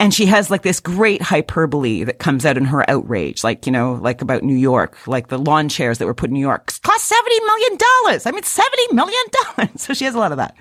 [0.00, 3.70] And she has like this great hyperbole that comes out in her outrage, like, you
[3.70, 6.66] know, like about New York, like the lawn chairs that were put in New York
[6.82, 7.78] cost $70 million.
[8.26, 9.70] I mean, $70 million.
[9.78, 10.56] So she has a lot of that.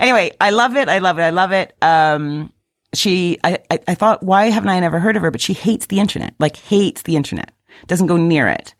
[0.00, 0.88] Anyway, I love it.
[0.88, 1.22] I love it.
[1.22, 1.76] I love it.
[1.82, 2.50] Um,
[2.94, 5.30] she, I, I, I thought, why haven't I never heard of her?
[5.30, 7.52] But she hates the internet, like hates the internet,
[7.86, 8.74] doesn't go near it.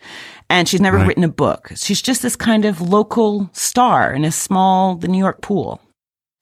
[0.51, 1.09] And she's never Right.
[1.09, 1.71] written a book.
[1.77, 5.81] She's just this kind of local star in a small, the New York pool.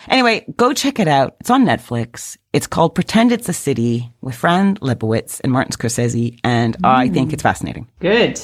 [0.08, 1.36] Anyway, go check it out.
[1.40, 2.36] It's on Netflix.
[2.52, 6.38] It's called Pretend It's a City with Fran Lebowitz and Martin Scorsese.
[6.44, 7.32] And I think mm.
[7.32, 7.88] it's fascinating.
[7.98, 8.40] Good.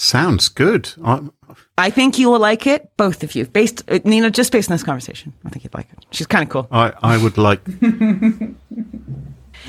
[0.00, 0.92] Sounds good.
[1.04, 1.20] I,
[1.76, 3.46] I think you will like it, both of you.
[3.46, 6.06] Based, uh, Nina, just based on this conversation, I think you'd like it.
[6.12, 6.68] She's kind of cool.
[6.70, 7.60] I, I would like.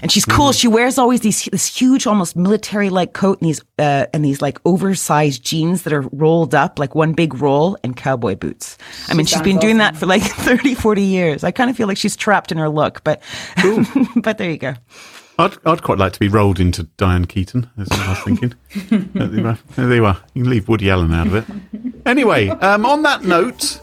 [0.02, 0.52] And she's cool.
[0.52, 4.60] She wears always these this huge, almost military-like coat and these uh, and these like
[4.66, 8.78] oversized jeans that are rolled up like one big roll and cowboy boots.
[9.08, 11.44] I mean, she's been doing that for like 30, 40 years.
[11.44, 13.22] I kind of feel like she's trapped in her look, but
[14.16, 14.76] but there you go.
[15.40, 18.54] I'd, I'd quite like to be rolled into Diane Keaton, is what I was thinking.
[19.14, 19.58] There, you are.
[19.76, 20.18] there you are.
[20.34, 21.46] You can leave Woody Allen out of it.
[22.06, 23.82] Anyway, um, on that note,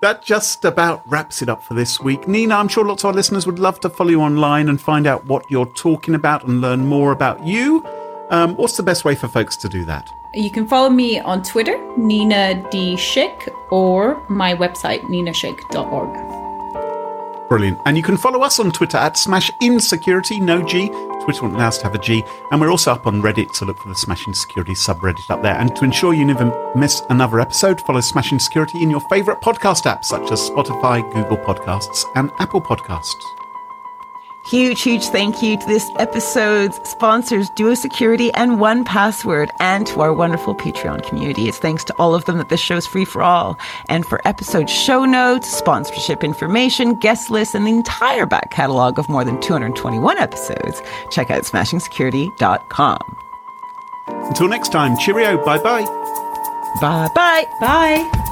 [0.00, 2.26] that just about wraps it up for this week.
[2.26, 5.06] Nina, I'm sure lots of our listeners would love to follow you online and find
[5.06, 7.86] out what you're talking about and learn more about you.
[8.30, 10.08] Um, what's the best way for folks to do that?
[10.34, 12.94] You can follow me on Twitter, Nina D.
[12.94, 16.41] Schick, or my website, ninaschick.org.
[17.52, 17.82] Brilliant.
[17.84, 20.88] And you can follow us on Twitter at Smash Insecurity, no G,
[21.22, 22.24] Twitter won't allow us to have a G.
[22.50, 25.56] And we're also up on Reddit, so look for the Smashing Security subreddit up there.
[25.56, 29.84] And to ensure you never miss another episode, follow Smashing Security in your favourite podcast
[29.84, 33.41] apps such as Spotify, Google Podcasts, and Apple Podcasts.
[34.44, 40.12] Huge, huge thank you to this episode's sponsors, Duo Security and 1Password, and to our
[40.12, 41.48] wonderful Patreon community.
[41.48, 43.56] It's thanks to all of them that this show's free for all.
[43.88, 49.08] And for episode show notes, sponsorship information, guest lists, and the entire back catalog of
[49.08, 53.16] more than 221 episodes, check out smashingsecurity.com.
[54.08, 55.84] Until next time, cheerio, bye bye.
[56.80, 57.44] Bye bye.
[57.60, 58.28] Bye.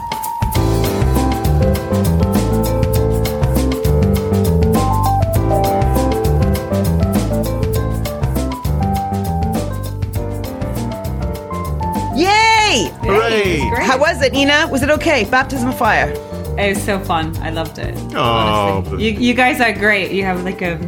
[13.13, 13.59] Yay!
[13.61, 13.71] Hooray!
[13.71, 13.87] Great.
[13.87, 14.69] How was it, Ina?
[14.71, 15.25] Was it okay?
[15.25, 16.11] Baptism of fire.
[16.59, 17.37] It was so fun.
[17.39, 17.95] I loved it.
[18.15, 20.13] Oh, but- you, you guys are great.
[20.13, 20.79] You have like a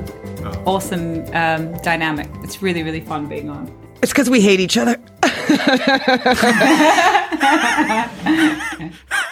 [0.67, 2.29] awesome um, dynamic.
[2.43, 3.71] It's really really fun being on.
[4.03, 4.97] It's because we hate each other.